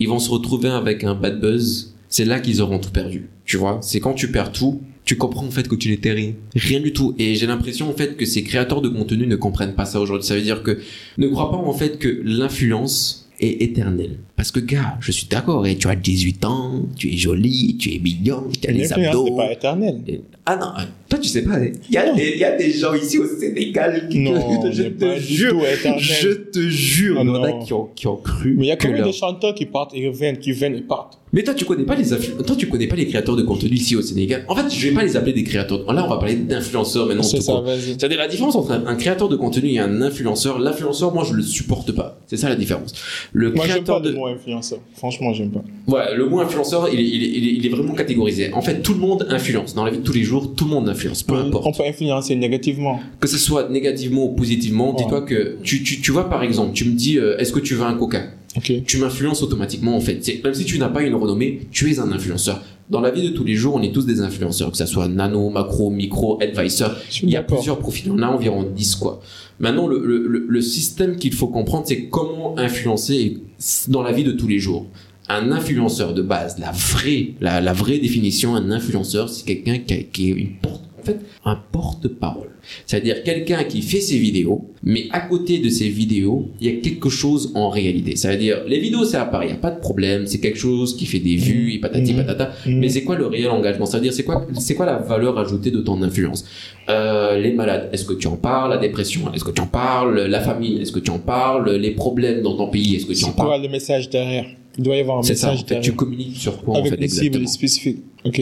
[0.00, 3.28] ils vont se retrouver avec un bad buzz, c'est là qu'ils auront tout perdu.
[3.44, 6.34] Tu vois, c'est quand tu perds tout, tu comprends en fait que tu n'étais rien,
[6.54, 7.14] rien du tout.
[7.18, 10.26] Et j'ai l'impression en fait que ces créateurs de contenu ne comprennent pas ça aujourd'hui.
[10.26, 10.80] Ça veut dire que
[11.16, 14.18] ne crois pas en fait que l'influence est éternelle.
[14.38, 17.92] Parce que gars, je suis d'accord, et tu as 18 ans, tu es jolie, tu
[17.92, 19.36] es mignon, tu as les abdos.
[19.36, 20.00] pas éternelle.
[20.06, 20.68] Et- Ah non,
[21.10, 23.26] toi tu sais pas, il y, a des- il y a des gens ici au
[23.26, 26.00] Sénégal qui Non, te, je te pas du jure, tout éternel.
[26.00, 28.54] je te jure, Ah il y en a qui ont, qui ont cru.
[28.56, 30.74] Mais il y a que combien leur- de chanteurs qui partent et reviennent, qui viennent
[30.76, 33.42] et partent Mais toi tu connais pas les toi tu connais pas les créateurs de
[33.42, 34.44] contenu ici au Sénégal.
[34.48, 35.92] En fait, je vais pas les appeler des créateurs.
[35.92, 37.22] Là, on va parler d'influenceurs maintenant.
[37.24, 37.80] C'est ça, vas-y.
[37.98, 40.58] C'est-à-dire la différence entre un, un créateur de contenu et un influenceur.
[40.58, 42.18] L'influenceur, moi, je le supporte pas.
[42.26, 42.94] C'est ça la différence.
[43.34, 44.78] Le Moi, créateur de le mot influenceur.
[44.94, 45.62] Franchement, j'aime pas.
[45.86, 48.52] Ouais, le mot influenceur, il est, il, est, il, est, vraiment catégorisé.
[48.52, 49.74] En fait, tout le monde influence.
[49.74, 51.22] Dans la vie de tous les jours, tout le monde influence.
[51.22, 51.66] Peu importe.
[51.66, 53.00] On peut influencer négativement.
[53.20, 54.96] Que ce soit négativement ou positivement, Ouais.
[55.02, 57.74] dis-toi que tu, tu, tu vois, par exemple, tu me dis, euh, est-ce que tu
[57.74, 58.22] veux un coca?
[58.56, 58.72] Ok.
[58.86, 60.20] Tu m'influences automatiquement, en fait.
[60.42, 62.62] Même si tu n'as pas une renommée, tu es un influenceur.
[62.90, 65.08] Dans la vie de tous les jours, on est tous des influenceurs, que ce soit
[65.08, 66.92] nano, macro, micro, advisor.
[67.22, 68.10] Il y a plusieurs profils.
[68.10, 69.20] En a environ 10, quoi.
[69.60, 73.38] Maintenant, le, le, système qu'il faut comprendre, c'est comment influencer
[73.88, 74.86] dans la vie de tous les jours.
[75.28, 80.04] Un influenceur de base, la vraie, la, la vraie définition, un influenceur, c'est quelqu'un qui,
[80.06, 82.50] qui est une porte, fait, un porte-parole.
[82.86, 86.80] C'est-à-dire quelqu'un qui fait ses vidéos, mais à côté de ses vidéos, il y a
[86.80, 88.14] quelque chose en réalité.
[88.16, 90.38] Ça veut dire, les vidéos, c'est à part, il n'y a pas de problème, c'est
[90.40, 92.18] quelque chose qui fait des vues, et patati Mhm.
[92.26, 92.50] patata.
[92.66, 92.78] Mhm.
[92.78, 93.86] Mais c'est quoi le réel engagement?
[93.86, 96.44] C'est-à-dire, c'est quoi, c'est quoi la valeur ajoutée de ton influence?
[96.88, 98.70] Euh, Les malades, est-ce que tu en parles?
[98.70, 100.20] La dépression, est-ce que tu en parles?
[100.26, 101.70] La famille, est-ce que tu en parles?
[101.76, 103.62] Les problèmes dans ton pays, est-ce que tu en C'est quoi parles?
[103.62, 104.46] le message derrière?
[104.78, 106.94] Il doit y avoir un ça, en message fait, tu communiques sur quoi en Avec
[106.94, 107.98] fait une cible spécifique.
[108.24, 108.40] Ok.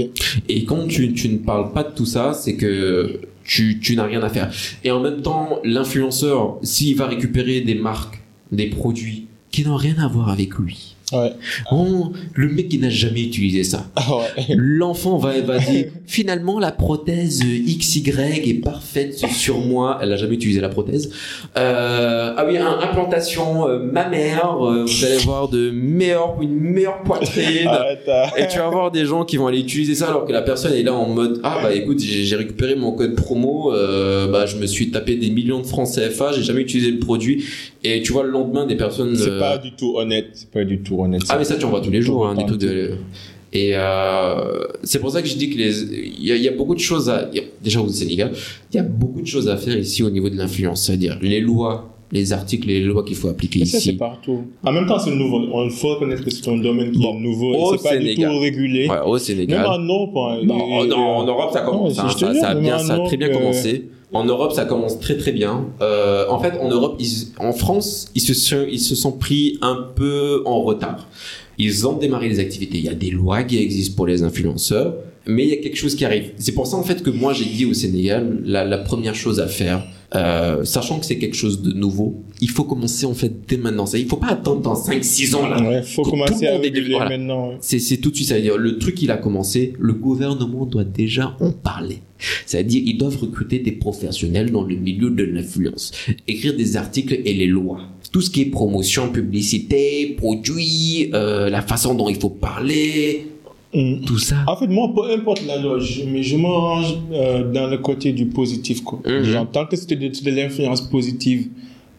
[0.48, 4.04] et quand tu, tu ne parles pas de tout ça, c'est que tu, tu n'as
[4.04, 4.52] rien à faire.
[4.84, 8.20] Et en même temps, l'influenceur, s'il va récupérer des marques,
[8.52, 11.32] des produits qui n'ont rien à voir avec lui, Ouais.
[11.70, 14.44] oh, le mec qui n'a jamais utilisé ça, Ah ouais.
[14.56, 18.10] l'enfant va, va dire finalement la prothèse XY
[18.44, 19.98] est parfaite sur moi.
[20.02, 21.12] Elle n'a jamais utilisé la prothèse.
[21.56, 24.56] Euh, ah oui, un- implantation euh, mammaire.
[24.64, 27.66] euh, vous allez voir de meilleure, une meilleure poitrine.
[27.68, 28.30] Arrête, ah.
[28.36, 30.72] Et tu vas avoir des gens qui vont aller utiliser ça alors que la personne
[30.74, 34.56] est là en mode ah bah écoute j'ai récupéré mon code promo euh, bah je
[34.56, 37.44] me suis tapé des millions de francs CFA j'ai jamais utilisé le produit
[37.84, 40.26] et tu vois le lendemain des personnes C'est pas du tout honnête.
[40.34, 40.95] C'est pas du tout
[41.28, 42.92] ah mais ça tu en vois tous les jours hein, des trucs de
[43.52, 46.48] et euh, c'est pour ça que je dis que les il y a, il y
[46.48, 47.30] a beaucoup de choses à
[47.62, 48.32] déjà au Sénégal
[48.72, 51.40] il y a beaucoup de choses à faire ici au niveau de l'influence c'est-à-dire les
[51.40, 54.44] lois les articles et les lois qu'il faut appliquer ça, c'est ici partout.
[54.64, 55.40] En même temps, c'est nouveau.
[55.64, 57.52] Il faut reconnaître que c'est un domaine qui Bon, est nouveau.
[57.52, 58.86] au C'est pas du tout régulé.
[58.88, 60.10] Ouais, au Sénégal Même en Europe.
[60.16, 61.96] hein, Non, et- non, en Europe ça commence.
[61.96, 62.08] Non, hein,
[62.40, 63.86] ça, a bien, en ça a très bien euh, commencé.
[64.12, 65.66] En Europe, ça commence très très bien.
[65.80, 69.58] Euh, en fait, en Europe, ils- en France, ils se, sont, ils se sont pris
[69.62, 71.08] un peu en retard.
[71.58, 72.78] Ils ont démarré les activités.
[72.78, 74.94] Il y a des lois qui existent pour les influenceurs,
[75.26, 76.30] mais il y a quelque chose qui arrive.
[76.38, 79.40] C'est pour ça en fait que moi j'ai dit au Sénégal, la, la première chose
[79.40, 79.82] à faire,
[80.14, 83.86] Euh, sachant que c'est quelque chose de nouveau, il faut commencer en fait dès maintenant.
[83.86, 85.62] Ça, il faut pas attendre dans 5-6 ans là.
[85.62, 87.10] Ouais, faut commencer à réguler voilà.
[87.10, 87.50] maintenant.
[87.50, 87.56] ouais.
[87.60, 90.84] C'est, tout de suite, ça veut dire le truc il a commencé, le gouvernement doit
[90.84, 91.98] déjà en parler.
[92.46, 95.92] C'est-à-dire ils doivent recruter des professionnels dans le milieu de l'influence,
[96.28, 97.80] écrire des articles et les lois.
[98.12, 103.26] Tout ce qui est promotion, publicité, produits, euh, la façon dont il faut parler,
[103.76, 104.04] Mm.
[104.06, 104.36] tout ça.
[104.46, 107.78] En fait, moi, peu importe la loi, je- mais je me range euh, dans le
[107.78, 108.82] côté du positif.
[108.82, 109.00] Quoi.
[109.06, 109.22] Mhm.
[109.24, 111.48] Genre, tant que c'est de, de l'influence positive,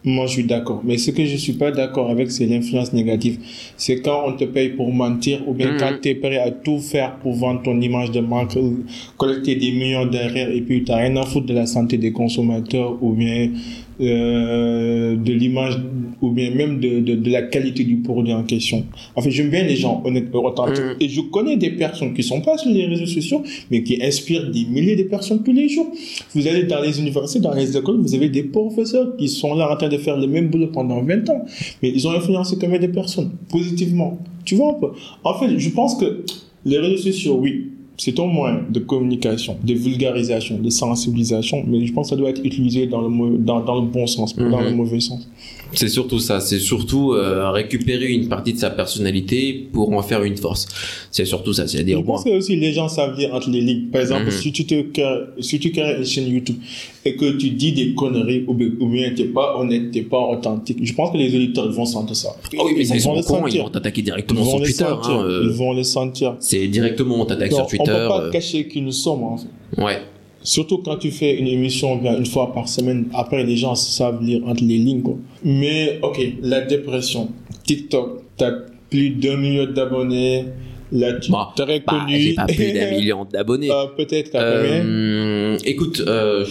[0.03, 0.81] moi, je suis d'accord.
[0.85, 3.39] Mais ce que je suis pas d'accord avec, c'est l'influence négative.
[3.75, 5.77] C'est quand on te paye pour mentir ou bien Mhm.
[5.79, 8.57] quand tu es prêt à tout faire pour vendre ton image de marque,
[9.17, 12.97] collecter des millions derrière et puis tu rien à foutre de la santé des consommateurs
[13.01, 13.49] ou bien
[13.99, 15.79] euh, de l'image
[16.21, 18.85] ou bien même de, de, de la qualité du produit en question.
[19.15, 20.83] En fait, j'aime bien les gens honnêtes, authentiques.
[20.83, 20.95] Mhm.
[20.99, 24.49] Et je connais des personnes qui sont pas sur les réseaux sociaux, mais qui inspirent
[24.51, 25.87] des milliers de personnes tous les jours.
[26.35, 29.71] Vous allez dans les universités, dans les écoles, vous avez des professeurs qui sont là
[29.71, 31.45] en train de faire le même boulot pendant 20 ans.
[31.81, 34.19] Mais ils ont influencé combien de personnes Positivement.
[34.45, 34.87] Tu vois un peu
[35.23, 36.23] En fait, je pense que
[36.65, 41.91] les réseaux sociaux, oui, c'est un moyen de communication, de vulgarisation, de sensibilisation, mais je
[41.93, 44.43] pense que ça doit être utilisé dans le, mau- dans, dans le bon sens, pas
[44.43, 44.65] dans Mhm.
[44.69, 45.27] le mauvais sens.
[45.73, 50.23] C'est surtout ça, c'est surtout euh, récupérer une partie de sa personnalité pour en faire
[50.23, 50.65] une force.
[51.11, 52.31] C'est surtout ça, Je c'est-à-dire pense moi.
[52.33, 53.87] que aussi les gens savent lire entre les lignes.
[53.91, 54.31] Par exemple, Mhm.
[54.31, 56.55] si tu te crées, si tu crées une chaîne YouTube
[57.03, 60.93] et que tu dis des conneries ou bien, t'es pas honnête, t'es pas authentique, je
[60.93, 62.29] pense que les auditeurs vont sentir ça.
[62.57, 63.63] Ah oui, mais ils, vont sont le au courant, ils sentir.
[63.65, 64.85] vont t'attaquer Ils directement vont sur Twitter.
[64.85, 65.11] sentir.
[65.11, 66.35] hein, euh, Ils vont le sentir.
[66.39, 67.86] c'est directement on t'attaque sur Twitter.
[67.89, 69.81] On peut pas euh, cacher qui nous sommes en fait.
[69.81, 69.99] ouais.
[70.43, 74.23] Surtout quand tu fais une émission bien une fois par semaine, après les gens savent
[74.23, 75.01] lire entre les lignes.
[75.01, 75.17] Quoi.
[75.43, 77.29] Mais ok, la dépression,
[77.65, 78.51] TikTok, t'as
[78.89, 80.45] plus d'un million d'abonnés,
[80.93, 82.19] là tu Bah, t'es Bah, reconnu.
[82.21, 83.69] j'ai pas plus d'un million d'abonnés.
[83.69, 86.45] Euh, Peut-être t'as Euh, écoute, euh,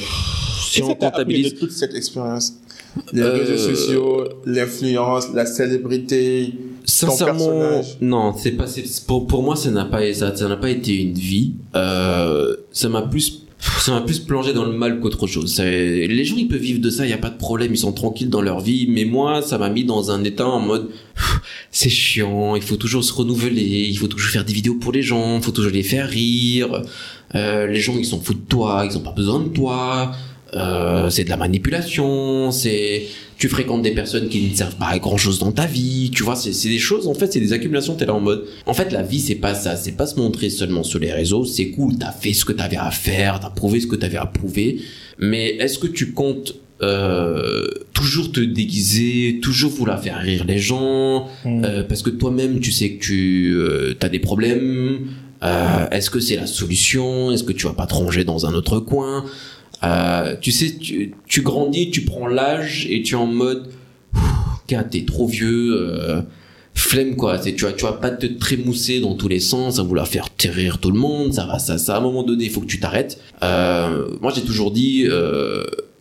[0.69, 2.53] si on comptabilise, de toute cette expérience
[3.15, 6.53] Les Euh, réseaux sociaux, l'influence, la célébrité.
[6.87, 10.71] Sincèrement, non, c'est pas, c'est- pour, pour moi, ça n'a pas, ça, ça n'a pas
[10.71, 11.53] été une vie.
[11.75, 13.43] Euh, ça m'a plus,
[13.81, 15.55] ça m'a plus plongé dans le mal qu'autre chose.
[15.55, 17.79] C'est- Les gens, ils peuvent vivre de ça, il y a pas de problème, ils
[17.79, 18.87] sont tranquilles dans leur vie.
[18.89, 20.89] Mais moi, ça m'a mis dans un état en mode,
[21.71, 25.03] c'est chiant, il faut toujours se renouveler, il faut toujours faire des vidéos pour les
[25.03, 26.83] gens, il faut toujours les faire rire.
[27.35, 30.13] Euh, les gens, ils s'en foutent de toi, ils ont pas besoin de toi.
[30.55, 33.03] Euh, c'est de la manipulation, c'est
[33.39, 36.23] tu fréquentes des personnes qui ne servent pas à grand chose dans ta vie, tu
[36.23, 38.91] vois, c'est des choses, en fait, c'est des accumulations, t'es là en mode, en fait,
[38.93, 41.97] la vie, c'est pas ça, c'est pas se montrer seulement sur les réseaux, c'est cool,
[41.99, 44.81] t'as fait ce que t'avais à faire, t'as prouvé ce que t'avais à prouver,
[45.19, 51.27] mais est-ce que tu comptes euh, toujours te déguiser, toujours vouloir faire rire les gens,
[51.45, 51.65] Hmm.
[51.65, 53.57] euh, parce que toi-même, tu sais que tu
[54.01, 55.07] as des problèmes.
[55.43, 58.55] Euh, Est-ce que c'est la solution Est-ce que tu vas pas te ranger dans un
[58.55, 59.25] autre coin
[59.87, 63.69] Euh, Tu sais, tu, grandis, tu prends l'âge et tu es en mode,
[64.67, 65.77] t'es trop vieux.
[65.77, 66.23] euh,
[66.75, 70.07] flemme quoi tu vas tu vas pas te trémousser dans tous les sens à vouloir
[70.07, 72.61] faire rire tout le monde ça va ça ça à un moment donné il faut
[72.61, 75.07] que tu t'arrêtes euh, moi j'ai toujours dit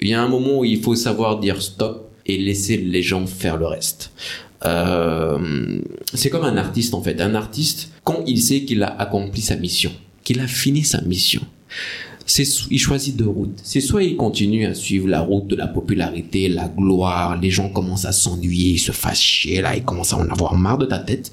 [0.02, 3.26] il y a un moment où il faut savoir dire stop et laisser les gens
[3.26, 4.12] faire le reste
[6.14, 7.22] c'est comme un artiste en fait.
[7.22, 9.92] Un artiste, quand il sait qu'il a accompli sa mission,
[10.24, 11.42] qu'il a fini sa mission,
[12.28, 13.60] il choisit deux routes.
[13.64, 17.70] C'est soit il continue à suivre la route de la popularité, la gloire, les gens
[17.70, 21.00] commencent à s'ennuyer, ils se fâcher, là, ils commencent à en avoir marre de ta
[21.00, 21.32] tête.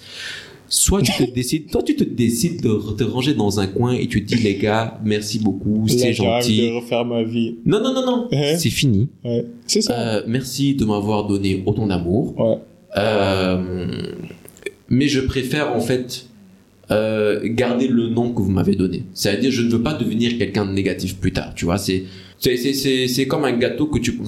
[0.69, 4.07] Soit tu te décides, toi tu te décides de te ranger dans un coin et
[4.07, 6.63] tu te dis les gars, merci beaucoup, c'est gentil.
[6.69, 7.57] de refaire ma vie.
[7.67, 9.09] Non non non non, c'est fini.
[9.25, 9.45] Ouais.
[9.67, 9.99] C'est ça.
[9.99, 12.35] Euh, merci de m'avoir donné autant d'amour.
[12.39, 12.59] Ouais.
[12.97, 14.13] Euh,
[14.89, 16.27] mais je préfère en fait
[16.93, 19.05] euh, garder le nom que vous m'avez donné.
[19.15, 21.53] C'est-à-dire, je ne veux pas devenir quelqu'un de négatif plus tard.
[21.55, 22.05] Tu vois, c'est
[22.39, 24.19] c'est comme un gâteau que tu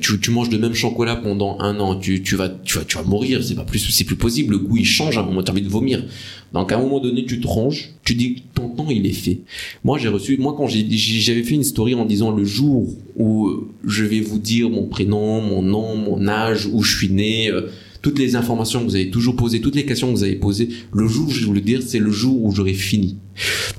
[0.00, 1.96] tu, tu manges le même chocolat pendant un an.
[1.96, 3.42] Tu tu vas tu vas tu vas mourir.
[3.42, 4.52] C'est pas plus c'est plus possible.
[4.52, 5.18] Le goût il change.
[5.18, 6.04] À un moment tu as envie de vomir.
[6.52, 7.90] Donc à un moment donné tu te ranges.
[8.04, 9.40] Tu dis ton temps il est fait.
[9.82, 13.68] Moi j'ai reçu moi quand j'avais fait une story en disant le jour où euh,
[13.84, 17.50] je vais vous dire mon prénom, mon nom, mon âge, où je suis né.
[18.04, 20.68] Toutes les informations que vous avez toujours posées, toutes les questions que vous avez posées,
[20.92, 23.16] le jour où je le dire, c'est le jour où j'aurai fini.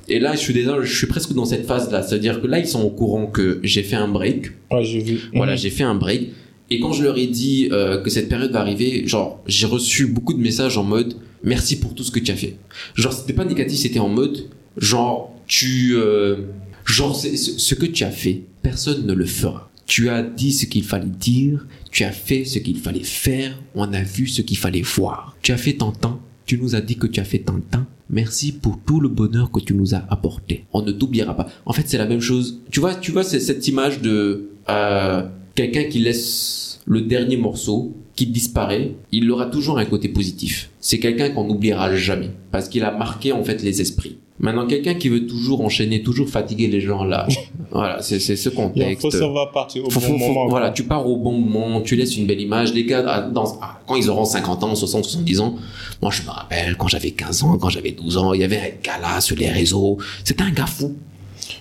[0.10, 2.02] Et là, je suis déjà, je suis presque dans cette phase-là.
[2.02, 4.48] C'est-à-dire que là, ils sont au courant que j'ai fait un break.
[4.72, 5.20] Ouais, j'ai vu.
[5.36, 5.58] Voilà, Mhm.
[5.60, 6.30] j'ai fait un break.
[6.72, 10.08] Et quand je leur ai dit euh, que cette période va arriver, genre, j'ai reçu
[10.08, 11.14] beaucoup de messages en mode
[11.44, 12.56] merci pour tout ce que tu as fait.
[12.96, 16.38] Genre, c'était pas négatif, c'était en mode genre tu, euh,
[16.84, 19.70] genre ce que tu as fait, personne ne le fera.
[19.86, 23.94] Tu as dit ce qu'il fallait dire, tu as fait ce qu'il fallait faire, on
[23.94, 25.36] a vu ce qu'il fallait voir.
[25.42, 27.86] Tu as fait ton temps, tu nous as dit que tu as fait ton temps.
[28.10, 30.66] Merci pour tout le bonheur que tu nous as apporté.
[30.74, 31.48] On ne t'oubliera pas.
[31.66, 32.62] En fait, c'est la même chose.
[32.72, 37.96] Tu vois, tu vois, c'est cette image de euh, quelqu'un qui laisse le dernier morceau,
[38.16, 40.70] qui disparaît, il aura toujours un côté positif.
[40.80, 44.18] C'est quelqu'un qu'on n'oubliera jamais parce qu'il a marqué en fait les esprits.
[44.38, 47.26] Maintenant, quelqu'un qui veut toujours enchaîner, toujours fatiguer les gens là,
[47.72, 49.02] voilà, c'est c'est ce Il contexte.
[49.02, 50.48] faut savoir partir au Faut- bon faut- moment.
[50.48, 52.74] voilà, tu pars au bon moment, tu laisses une belle image.
[52.74, 55.56] Les gars, ah, dans, ah, quand ils auront 50 ans, 60, 70 ans,
[56.02, 58.58] moi je me rappelle quand j'avais 15 ans, quand j'avais 12 ans, il y avait
[58.58, 59.98] un gars là sur les réseaux.
[60.26, 60.94] C'était un gars fou.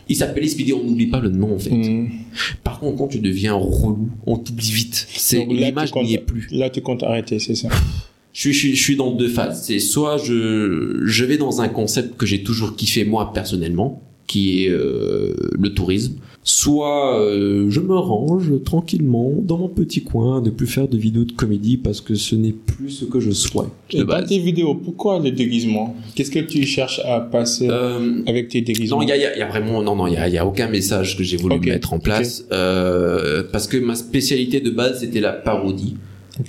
[0.09, 1.71] Il s'appelait Speedy, on n'oublie pas le nom en fait.
[1.71, 2.09] Hmm.
[2.65, 5.07] Par contre, quand tu deviens relou, on t'oublie vite.
[5.15, 6.49] C'est l'image n'y est plus.
[6.51, 7.69] Là, tu comptes arrêter, c'est ça.
[8.35, 9.63] Je suis, je, suis, je suis dans deux phases.
[9.65, 14.65] C'est soit je, je vais dans un concept que j'ai toujours kiffé moi personnellement, qui
[14.65, 20.51] est euh, le tourisme, soit euh, je me range tranquillement dans mon petit coin, ne
[20.51, 23.69] plus faire de vidéos de comédie parce que ce n'est plus ce que je souhaite.
[23.93, 24.29] Et de dans base.
[24.29, 25.95] tes vidéos, pourquoi le déguisement?
[26.17, 28.97] Qu'est-ce que tu cherches à passer Euh, avec tes déguisements?
[29.01, 30.39] non, il y y a- il y a vraiment non non il y a, y
[30.39, 34.71] a aucun message que j'ai voulu mettre en place euh, parce que ma spécialité de
[34.71, 35.95] base c'était la parodie.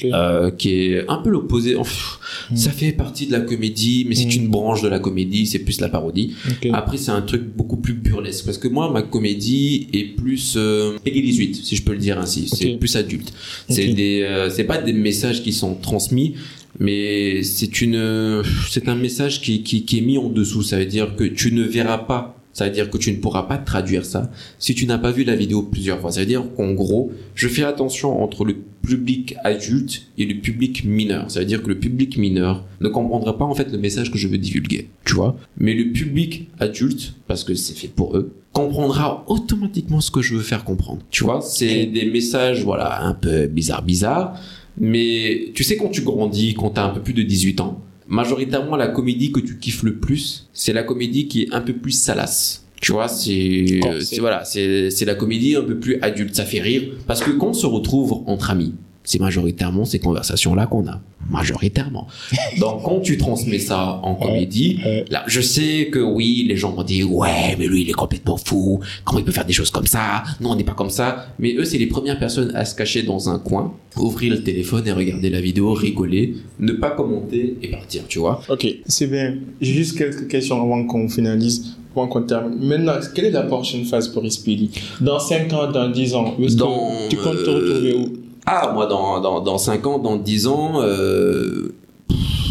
[0.05, 1.75] Euh, qui est un peu l'opposé.
[1.75, 2.17] Enfin,
[2.51, 2.55] Mm.
[2.57, 4.41] Ça fait partie de la comédie, mais c'est Mm.
[4.43, 6.33] une branche de la comédie, c'est plus la parodie.
[6.73, 10.97] Après, c'est un truc beaucoup plus burlesque, parce que moi, ma comédie est plus euh,
[11.03, 12.47] Peggy 18, si je peux le dire ainsi.
[12.53, 13.31] C'est plus adulte.
[13.69, 16.35] C'est des, euh, c'est pas des messages qui sont transmis,
[16.79, 20.61] mais c'est une, c'est un message qui, qui, qui est mis en dessous.
[20.63, 22.34] Ça veut dire que tu ne verras pas.
[22.55, 25.25] Ça veut dire que tu ne pourras pas traduire ça si tu n'as pas vu
[25.25, 26.13] la vidéo plusieurs fois.
[26.13, 30.85] Ça veut dire qu'en gros, je fais attention entre le public adulte et le public
[30.85, 31.29] mineur.
[31.29, 34.17] Ça veut dire que le public mineur ne comprendra pas en fait le message que
[34.17, 35.35] je veux divulguer, tu vois?
[35.57, 40.35] Mais le public adulte, parce que c'est fait pour eux, comprendra automatiquement ce que je
[40.35, 41.01] veux faire comprendre.
[41.11, 44.39] Tu vois, c'est des messages, voilà, un peu bizarre, bizarre.
[44.79, 47.81] Mais tu sais, quand tu grandis, quand tu as un peu plus de 18 ans,
[48.07, 51.73] majoritairement la comédie que tu kiffes le plus, c'est la comédie qui est un peu
[51.73, 52.61] plus salace.
[52.81, 56.61] Tu vois, c'est c'est- voilà, c'est c'est la comédie un peu plus adulte, ça fait
[56.61, 58.73] rire parce que quand on se retrouve entre amis,
[59.05, 60.99] c'est majoritairement ces conversations là qu'on a,
[61.29, 62.07] majoritairement.
[62.59, 64.79] Donc quand tu transmets ça en comédie,
[65.09, 68.37] là, je sais que oui, les gens vont dire ouais, mais lui il est complètement
[68.37, 70.23] fou, comment il peut faire des choses comme ça?
[70.41, 71.27] Non, on n'est pas comme ça.
[71.39, 74.87] Mais eux, c'est les premières personnes à se cacher dans un coin, ouvrir le téléphone
[74.87, 78.41] et regarder la vidéo, rigoler, ne pas commenter et partir, tu vois.
[78.49, 79.35] Ok, c'est bien.
[79.61, 82.59] J'ai juste quelques questions avant qu'on finalise, avant qu'on termine.
[82.59, 84.69] Maintenant, quelle est la prochaine phase pour Speedy?
[85.01, 88.24] Dans 5 ans, dans 10 ans, où est-ce que Dans, tu comptes te retrouver où?
[88.45, 91.73] Ah, moi, dans, dans, dans 5 ans, dans 10 ans, euh,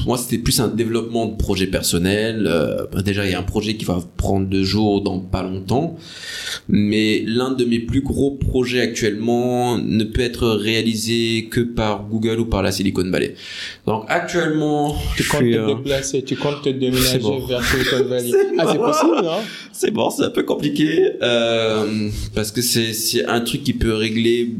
[0.06, 2.46] moi, c'était plus un développement de projet personnel.
[2.46, 5.42] Euh, bah, déjà, il y a un projet qui va prendre deux jours dans pas
[5.42, 5.96] longtemps.
[6.68, 12.40] Mais l'un de mes plus gros projets actuellement ne peut être réalisé que par Google
[12.40, 13.34] ou par la Silicon Valley.
[13.86, 17.46] Donc, actuellement, Tu comptes suis, te euh, déplacer, tu comptes te déménager bon.
[17.46, 18.30] vers Silicon Valley.
[18.30, 19.38] C'est Ah, c'est possible, non
[19.72, 24.54] C'est bon, c'est un peu compliqué euh, parce que c'est un truc qui peut régler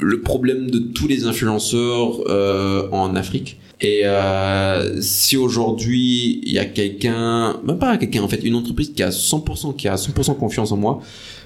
[0.00, 3.58] le problème de tous les influenceurs euh, en Afrique.
[3.80, 8.92] Et euh, si aujourd'hui il y a quelqu'un, même pas quelqu'un en fait, une entreprise
[8.94, 11.00] qui a 100% qui a 100% confiance en moi,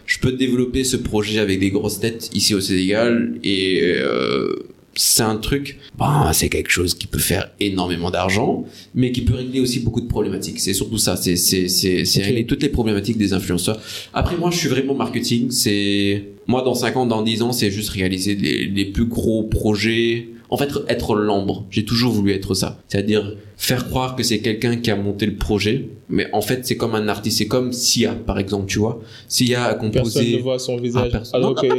[0.07, 4.67] je peux développer ce projet avec des grosses têtes ici au Sénégal et euh,
[4.97, 8.65] c'est un truc, bon, c'est quelque chose qui peut faire énormément d'argent,
[8.95, 10.61] mais qui peut régler aussi beaucoup de problématiques.
[10.61, 12.27] C'est surtout ça, c'est c'est c'est c'est Ok.
[12.27, 13.81] régler toutes les problématiques des influenceurs.
[14.13, 15.51] Après moi, je suis vraiment marketing.
[15.51, 19.43] C'est moi dans 5 ans, dans 10 ans, c'est juste réaliser les, les plus gros
[19.45, 20.29] projets.
[20.51, 21.65] En fait, être l'ombre.
[21.71, 22.79] J'ai toujours voulu être ça.
[22.89, 26.77] C'est-à-dire faire croire que c'est quelqu'un qui a monté le projet, mais en fait, c'est
[26.77, 27.39] comme un artiste.
[27.39, 29.01] C'est comme Sia, par exemple, tu vois.
[29.27, 30.01] Sia a composé.
[30.21, 31.11] Personne ne voit son visage.
[31.15, 31.67] Ah, alors non, que...
[31.67, 31.77] non,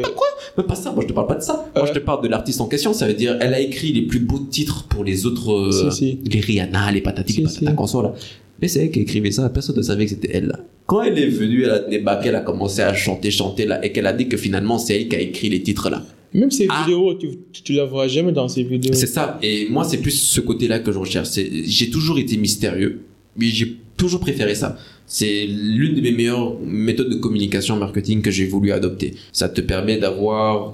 [0.58, 1.66] mais pas ça, moi je te parle pas de ça.
[1.76, 2.94] Moi je te parle de l'artiste en question.
[2.94, 5.98] Ça veut dire, elle a écrit les plus beaux titres pour les autres, euh, Si,
[5.98, 6.20] si.
[6.30, 7.96] les Rihanna, les patati, Si, les patata si.
[7.98, 8.14] là.
[8.62, 10.60] Mais c'est elle qui écrivait ça, personne ne savait que c'était elle là.
[10.88, 13.92] Quand elle est venue, elle a débarqué, elle a commencé à chanter, chanter là, et
[13.92, 16.04] qu'elle a dit que finalement c'est elle qui a écrit les titres là.
[16.40, 16.84] Même ces Ah.
[16.84, 17.28] vidéos, tu,
[17.64, 18.94] tu la vois jamais dans ces vidéos.
[18.94, 19.40] C'est ça.
[19.42, 21.30] Et moi, c'est plus ce côté-là que je recherche.
[21.76, 23.02] J'ai toujours été mystérieux,
[23.38, 24.78] mais j'ai toujours préféré ça.
[25.08, 29.14] C'est l'une de mes meilleures méthodes de communication marketing que j'ai voulu adopter.
[29.32, 30.74] Ça te permet d'avoir,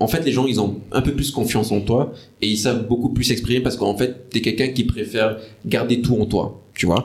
[0.00, 2.88] en fait, les gens, ils ont un peu plus confiance en toi et ils savent
[2.88, 6.86] beaucoup plus s'exprimer parce qu'en fait, t'es quelqu'un qui préfère garder tout en toi, tu
[6.86, 7.04] vois.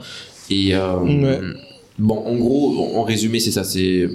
[0.50, 1.40] Et euh, Ouais.
[2.00, 3.64] bon, en gros, en en résumé, c'est ça.
[3.66, 4.08] C'est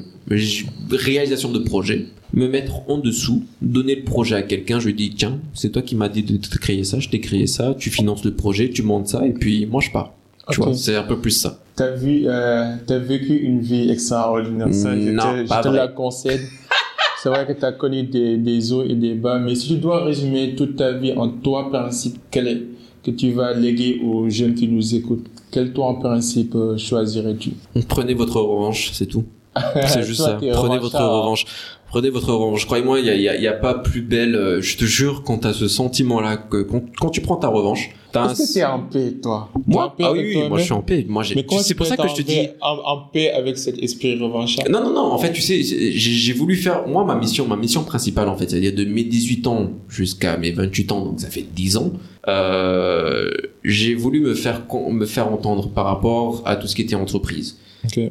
[0.91, 5.11] réalisation de projet, me mettre en dessous, donner le projet à quelqu'un, je lui dis
[5.17, 7.91] tiens, c'est toi qui m'as dit de te créer ça, je t'ai créé ça, tu
[7.91, 10.13] finances le projet, tu montes ça et puis moi je pars.
[10.51, 11.59] Tu vois, c'est un peu plus ça.
[11.75, 14.73] T'as vu, euh, t'as vécu une vie extraordinaire.
[14.73, 15.77] Ça, je Non, te, pas je te vrai.
[15.79, 16.41] la concède.
[17.23, 20.05] C'est vrai que t'as connu des, des hauts et des bas, mais si tu dois
[20.05, 22.63] résumer toute ta vie en trois principes, quel est
[23.03, 25.27] que tu vas léguer aux jeunes qui nous écoutent?
[25.51, 27.51] Quel trois principes euh, choisirais-tu?
[27.89, 29.25] Prenez votre revanche, c'est tout.
[29.87, 30.47] C'est juste Toi, ça.
[30.53, 31.47] Prenez votre revanche.
[31.89, 32.67] Prenez votre revanche.
[32.67, 34.35] Croyez-moi, il y a, y a- y a pas plus belle.
[34.35, 37.91] euh, Je te jure, quand t'as ce sentiment-là, que quand, quand tu prends ta revanche,
[38.13, 38.33] t'as un.
[38.33, 39.49] Est-ce que t'es en paix, toi?
[39.67, 41.07] Moi, en ah paix oui, oui, moi je suis en paix.
[41.09, 41.35] Moi, j'ai.
[41.63, 42.35] C'est pour ça que je te dis.
[42.35, 44.67] paix- En, en paix avec cet esprit revanchard?
[44.69, 45.13] Non, non, non.
[45.13, 48.37] En fait, tu sais, j'ai j'ai voulu faire moi ma mission, ma mission principale en
[48.37, 51.93] fait, c'est-à-dire de mes 18 ans jusqu'à mes 28 ans, donc ça fait 10 ans.
[52.29, 53.31] Euh,
[53.65, 57.59] j'ai voulu me faire me faire entendre par rapport à tout ce qui était entreprise.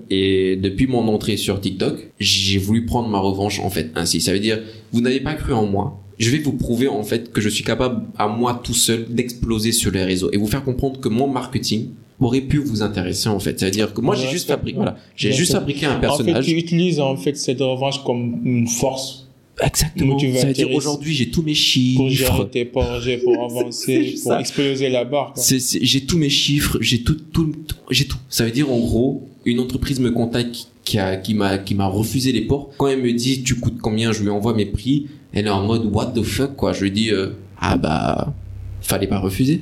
[0.09, 4.21] Et depuis mon entrée sur TikTok, j'ai voulu prendre ma revanche en fait ainsi.
[4.21, 4.59] Ça veut dire,
[4.91, 6.01] vous n'avez pas cru en moi.
[6.17, 9.71] Je vais vous prouver en fait que je suis capable à moi tout seul d'exploser
[9.73, 11.89] sur les réseaux et vous faire comprendre que mon marketing
[12.21, 13.59] aurait pu vous intéresser en fait.
[13.59, 16.45] C'est-à-dire que moi j'ai juste fabriqué, voilà, j'ai juste fabriqué un En fait, personnage.
[16.45, 19.23] tu utilises en fait cette revanche comme une force
[19.61, 20.17] Exactement.
[20.19, 21.53] Ça veut dire aujourd'hui j'ai tous mes
[21.95, 22.43] pour gérer chiffres.
[22.45, 25.34] tes projets, pour avancer, pour exploser la barre.
[25.82, 28.17] J'ai tous mes chiffres, j'ai tout, tout, tout- j'ai tout.
[28.30, 31.73] Ça veut dire en gros, une entreprise me contacte qui- qui a, qui m'a, qui
[31.75, 32.69] m'a refusé les ports.
[32.77, 35.07] Quand elle me dit tu coûtes combien, je lui envoie mes prix.
[35.33, 36.73] Elle est en mode what the fuck quoi.
[36.73, 37.29] Je lui dis euh,
[37.59, 38.33] ah bah
[38.81, 39.61] fallait pas refuser.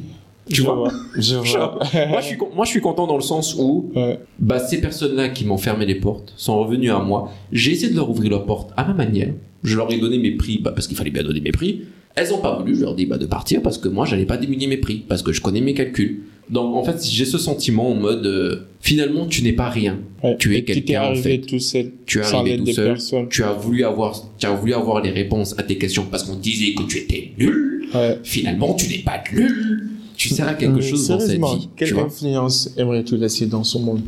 [0.50, 0.76] Tu Je vois?
[0.76, 0.92] vois.
[1.18, 1.80] Je vois.
[2.10, 4.20] moi je suis con- moi je suis content dans le sens où Ouais.
[4.40, 7.32] bah ces personnes-là qui m'ont fermé les portes sont revenues à moi.
[7.54, 9.30] J'ai essayé de leur ouvrir leurs portes à ma manière.
[9.64, 11.84] Je leur ai donné mes prix, bah, parce qu'il fallait bien donner mes prix.
[12.16, 14.36] Elles ont pas voulu, je leur dit bah, de partir parce que moi j'allais pas
[14.38, 16.24] diminuer mes prix, parce que je connais mes calculs.
[16.50, 20.00] Donc en fait j'ai ce sentiment en mode euh, finalement tu n'es pas rien.
[20.24, 20.36] Ouais.
[20.38, 21.40] Tu es quelqu'un, en fait.
[21.40, 22.86] tout seul, Tu es arrivé tout seul.
[22.86, 23.28] personnes.
[23.30, 26.36] Tu as voulu avoir, tu as voulu avoir les réponses à tes questions parce qu'on
[26.36, 27.86] disait que tu étais nul.
[27.94, 28.20] Ouais.
[28.24, 29.90] Finalement tu n'es pas nul.
[30.16, 31.70] Tu sers à quelque Euh, chose dans cette vie.
[31.76, 34.02] Quelle influence aimerais-tu laisser dans ce monde?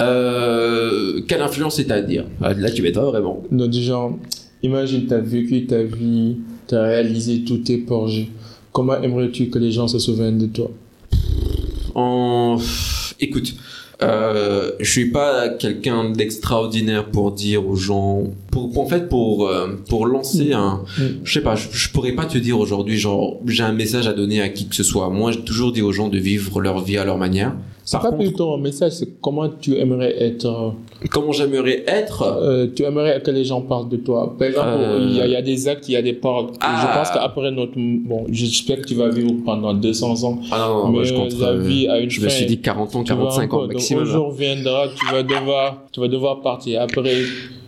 [0.00, 2.26] Euh, quelle influence c'est-à-dire?
[2.40, 3.42] Ah, Là tu m'étonnes vraiment.
[3.50, 4.18] Donc, du genre,
[4.62, 6.36] imagine, tu as vécu ta vie,
[6.68, 8.28] tu as réalisé tous tes projets.
[8.72, 10.70] Comment aimerais-tu que les gens se souviennent de toi?
[11.94, 12.58] En...
[13.20, 13.54] Écoute,
[14.02, 19.46] euh, je suis pas quelqu'un d'extraordinaire pour dire aux gens, pour, pour- en fait pour
[19.48, 21.02] euh, pour lancer un, Mm.
[21.24, 24.12] je sais pas, je, je pourrais pas te dire aujourd'hui genre j'ai un message à
[24.12, 25.08] donner à qui que ce soit.
[25.10, 27.54] Moi, j'ai toujours dit aux gens de vivre leur vie à leur manière.
[27.84, 30.46] C'est pas contre, plutôt un message, c'est comment tu aimerais être.
[30.46, 30.70] euh,
[31.10, 32.22] comment j'aimerais être?
[32.22, 34.34] euh, tu aimerais que les gens parlent de toi.
[34.38, 34.98] Par exemple, Euh.
[35.10, 36.50] il y, a- il y a des actes, il y a des paroles.
[36.54, 36.80] Et Ah.
[36.92, 37.72] Je pense qu'après notre.
[37.76, 40.38] Bon, j'espère que tu vas vivre pendant 200 ans.
[40.52, 41.38] Ah non, non, mais moi, je compte.
[41.40, 42.26] la vie a une je fin.
[42.26, 43.64] me suis dit 40 ans, Tu vois 45 un ans peu.
[43.64, 44.02] Donc, maximum.
[44.04, 46.82] un jour viendra, tu vas devoir, tu vas devoir partir.
[46.82, 47.02] Après,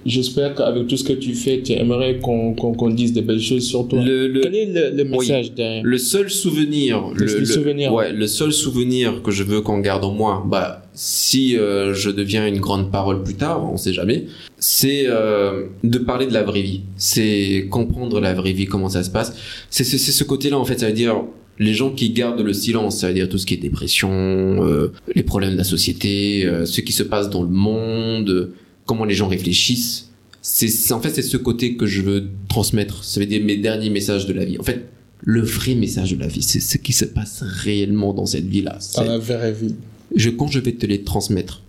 [0.07, 3.41] j'espère qu'avec tout ce que tu fais, tu aimerais qu'on qu'on qu'on dise des belles
[3.41, 4.03] choses sur toi.
[4.03, 5.19] Le, le, Quel est le, le Oui.
[5.19, 7.93] message derrière Le seul souvenir, Le- souvenir.
[7.93, 12.11] ouais, le seul souvenir que je veux qu'on garde en moi, bah, si euh, je
[12.11, 14.27] deviens une grande parole plus tard, on sait jamais,
[14.59, 16.83] c'est euh, de parler de la vraie vie.
[16.97, 19.35] C'est comprendre la vraie vie, comment ça se passe.
[19.71, 21.17] C'est c'est- c'est ce côté-là en fait, ça veut dire
[21.61, 24.91] les gens qui gardent le silence, ça veut dire tout ce qui est dépression, euh,
[25.15, 28.53] les problèmes de la société, euh, ce qui se passe dans le monde, euh,
[28.87, 30.11] comment les gens réfléchissent.
[30.43, 33.03] C'est en fait c'est ce côté que je veux transmettre.
[33.05, 34.59] Ça veut dire mes derniers messages de la vie.
[34.59, 34.85] En fait,
[35.23, 38.73] le vrai message de la vie, c'est ce qui se passe réellement dans cette vie-là.
[38.75, 39.75] dans C'est- la vraie vie
[40.15, 41.63] Je, quand je vais te les transmettre,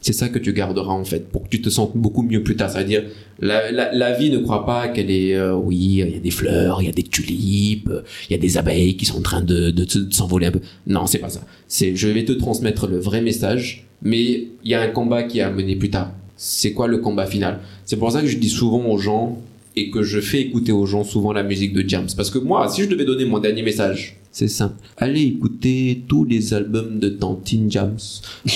[0.00, 2.56] c'est ça que tu garderas en fait, pour que tu te sentes beaucoup mieux plus
[2.56, 2.70] tard.
[2.70, 3.04] C'est-à-dire,
[3.40, 6.30] la, la, la vie ne croit pas qu'elle est, euh, oui, il y a des
[6.30, 7.90] fleurs, il y a des tulipes,
[8.28, 10.60] il y a des abeilles qui sont en train de, de, de s'envoler un peu.
[10.86, 11.46] Non, c'est pas ça.
[11.68, 15.38] C'est, je vais te transmettre le vrai message, mais il y a un combat qui
[15.40, 16.12] est à mener plus tard.
[16.36, 17.60] C'est quoi le combat final?
[17.84, 19.38] C'est pour ça que je dis souvent aux gens
[19.76, 22.08] et que je fais écouter aux gens souvent la musique de James.
[22.16, 24.74] Parce que moi, si je devais donner mon dernier message, c'est simple.
[24.96, 27.98] Allez écouter tous les albums de Tantine James.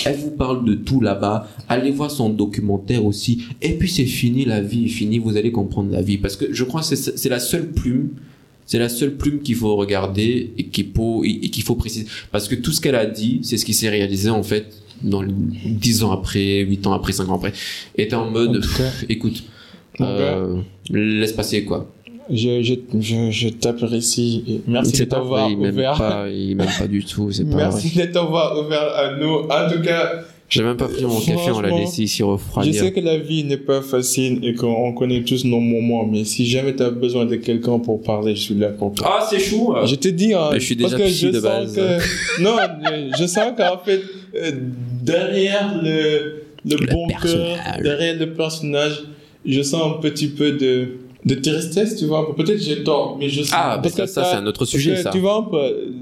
[0.05, 1.49] Elle vous parle de tout là-bas.
[1.68, 3.45] Allez voir son documentaire aussi.
[3.62, 5.18] Et puis c'est fini, la vie est finie.
[5.18, 6.18] Vous allez comprendre la vie.
[6.18, 8.11] Parce que je crois que c'est la seule plume.
[8.66, 12.07] C'est la seule plume qu'il faut regarder et faut, et qu'il faut préciser.
[12.33, 14.66] Parce que tout ce qu'elle a dit, c'est ce qui s'est réalisé en fait
[15.03, 17.53] dans les 10 ans après, 8 ans après, 5 ans après.
[17.96, 19.42] Était en mode, cas, écoute,
[20.01, 20.57] euh,
[20.90, 21.90] laisse passer quoi.
[22.30, 25.96] je, je, je, je t'apprécie merci de t'avoir ouvert.
[25.96, 27.42] pas, il m'aime pas du tout, pas.
[27.57, 29.34] Merci de t'avoir ouvert à nous.
[29.49, 32.74] En tout cas, J'ai même pas pris mon café, on l'a laissé ici je refroidir.
[32.74, 36.46] sais que la vie n'est pas facile et qu'on connaît tous nos moments, mais si
[36.46, 39.18] jamais tu as besoin de quelqu'un pour parler, je suis là pour toi.
[39.20, 41.40] Ah, c'est chou Je te dis, hein, je suis parce déjà que psy je de
[41.40, 41.74] sens base.
[41.76, 42.57] que non,
[43.18, 44.01] je sens qu'en fait
[44.36, 44.53] euh,
[45.12, 49.02] derrière le le, Le bon cœur, derrière le personnage,
[49.46, 50.88] je sens un petit peu de
[51.24, 52.34] de tristesse, tu vois.
[52.36, 53.52] Peut-être j'ai tort, mais je sens.
[53.52, 55.11] Ah, parce que ça, c'est un autre sujet, que, ça.
[55.11, 55.50] Tu vois.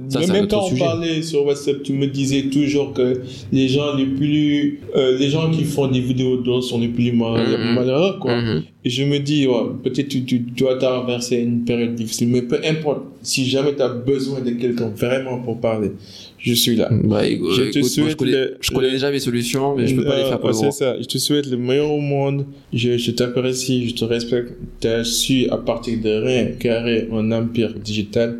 [0.08, 3.94] Ça, mais même quand on parlait sur WhatsApp, tu me disais toujours que les gens
[3.96, 7.74] les plus, euh, les gens qui font des vidéos d'or sont les plus mal- Mhm.
[7.74, 8.36] malheureux, quoi.
[8.40, 8.62] Mhm.
[8.84, 12.58] Et je me dis, ouais, peut-être tu, tu dois traverser une période difficile, mais peu
[12.64, 15.92] importe, si jamais tu as besoin de quelqu'un vraiment pour parler,
[16.46, 16.88] je suis là.
[16.92, 19.18] Bah, écoute, Je te écoute, moi, souhaite je connais, le- je connais le- déjà mes
[19.18, 20.96] solutions, mais je peux pas les faire pour C'est ça.
[21.00, 22.46] Je te souhaite le meilleur au monde.
[22.72, 24.52] Je, je t'apprécie, je te respecte.
[24.80, 28.38] Tu as su à partir de rien créer un empire digital.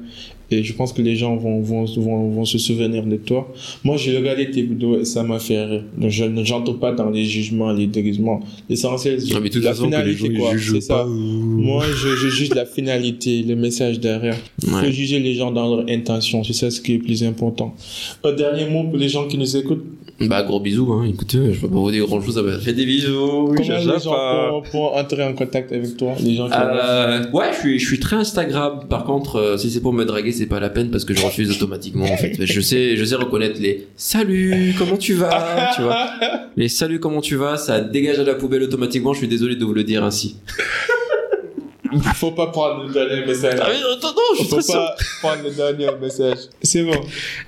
[0.51, 3.53] Et je pense que les gens vont, vont, vont, vont se souvenir de toi.
[3.82, 5.82] Moi, j'ai regardé tes vidéos et ça m'a fait rire.
[5.99, 8.40] Donc, je n'entre pas dans les jugements, les déguisements.
[8.70, 9.40] L'essentiel, c'est la
[9.74, 10.51] façon, que les gens finalité, quoi.
[10.57, 11.01] C'est ça.
[11.01, 14.36] euh, Moi, je, je juge la finalité, le message derrière.
[14.62, 16.44] Il faut juger les gens dans leur intention.
[16.44, 17.74] C'est ça ce qui est le plus important.
[18.22, 19.84] Un dernier mot pour les gens qui nous écoutent.
[20.20, 21.04] Bah, gros bisous, hein.
[21.06, 22.42] Écoutez, je peux pas vous dire grand chose.
[22.64, 23.52] Faites des bisous.
[23.54, 24.46] Comment je les gens pas.
[24.48, 27.86] pourront, pourront entrer en contact avec toi Les gens qui Euh, ouais, je suis, je
[27.86, 28.86] suis très Instagram.
[28.88, 31.22] Par contre, euh, si c'est pour me draguer, c'est pas la peine parce que je
[31.22, 32.32] refuse automatiquement, en fait.
[32.38, 36.06] Mais Je sais, je sais reconnaître les salut, comment tu vas, tu vois.
[36.56, 39.12] Les salut, comment tu vas, ça dégage à la poubelle automatiquement.
[39.12, 40.36] Je suis désolé de vous le dire ainsi.
[42.14, 43.58] Faut pas prendre le dernier message.
[43.62, 46.38] Ah, mais attends, non, je suis Faut pas prendre le dernier message.
[46.62, 46.98] C'est bon.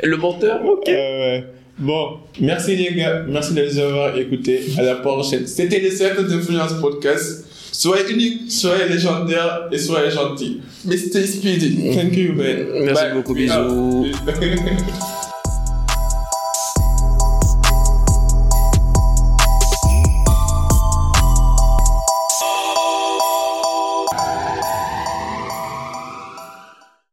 [0.02, 0.88] Le menteur, ok.
[0.88, 1.44] Euh, ouais.
[1.78, 3.24] Bon, merci les gars.
[3.28, 4.60] Merci de nous avoir écoutés.
[4.76, 5.46] À la prochaine.
[5.46, 7.44] C'était le Cercle d'Influence Podcast.
[7.70, 10.60] Soyez unique, soyez légendaire et soyez gentil.
[10.84, 11.94] Mais stay speedy.
[11.94, 12.66] Thank you, man.
[12.84, 13.14] Merci Bye.
[13.14, 14.06] beaucoup, bisous.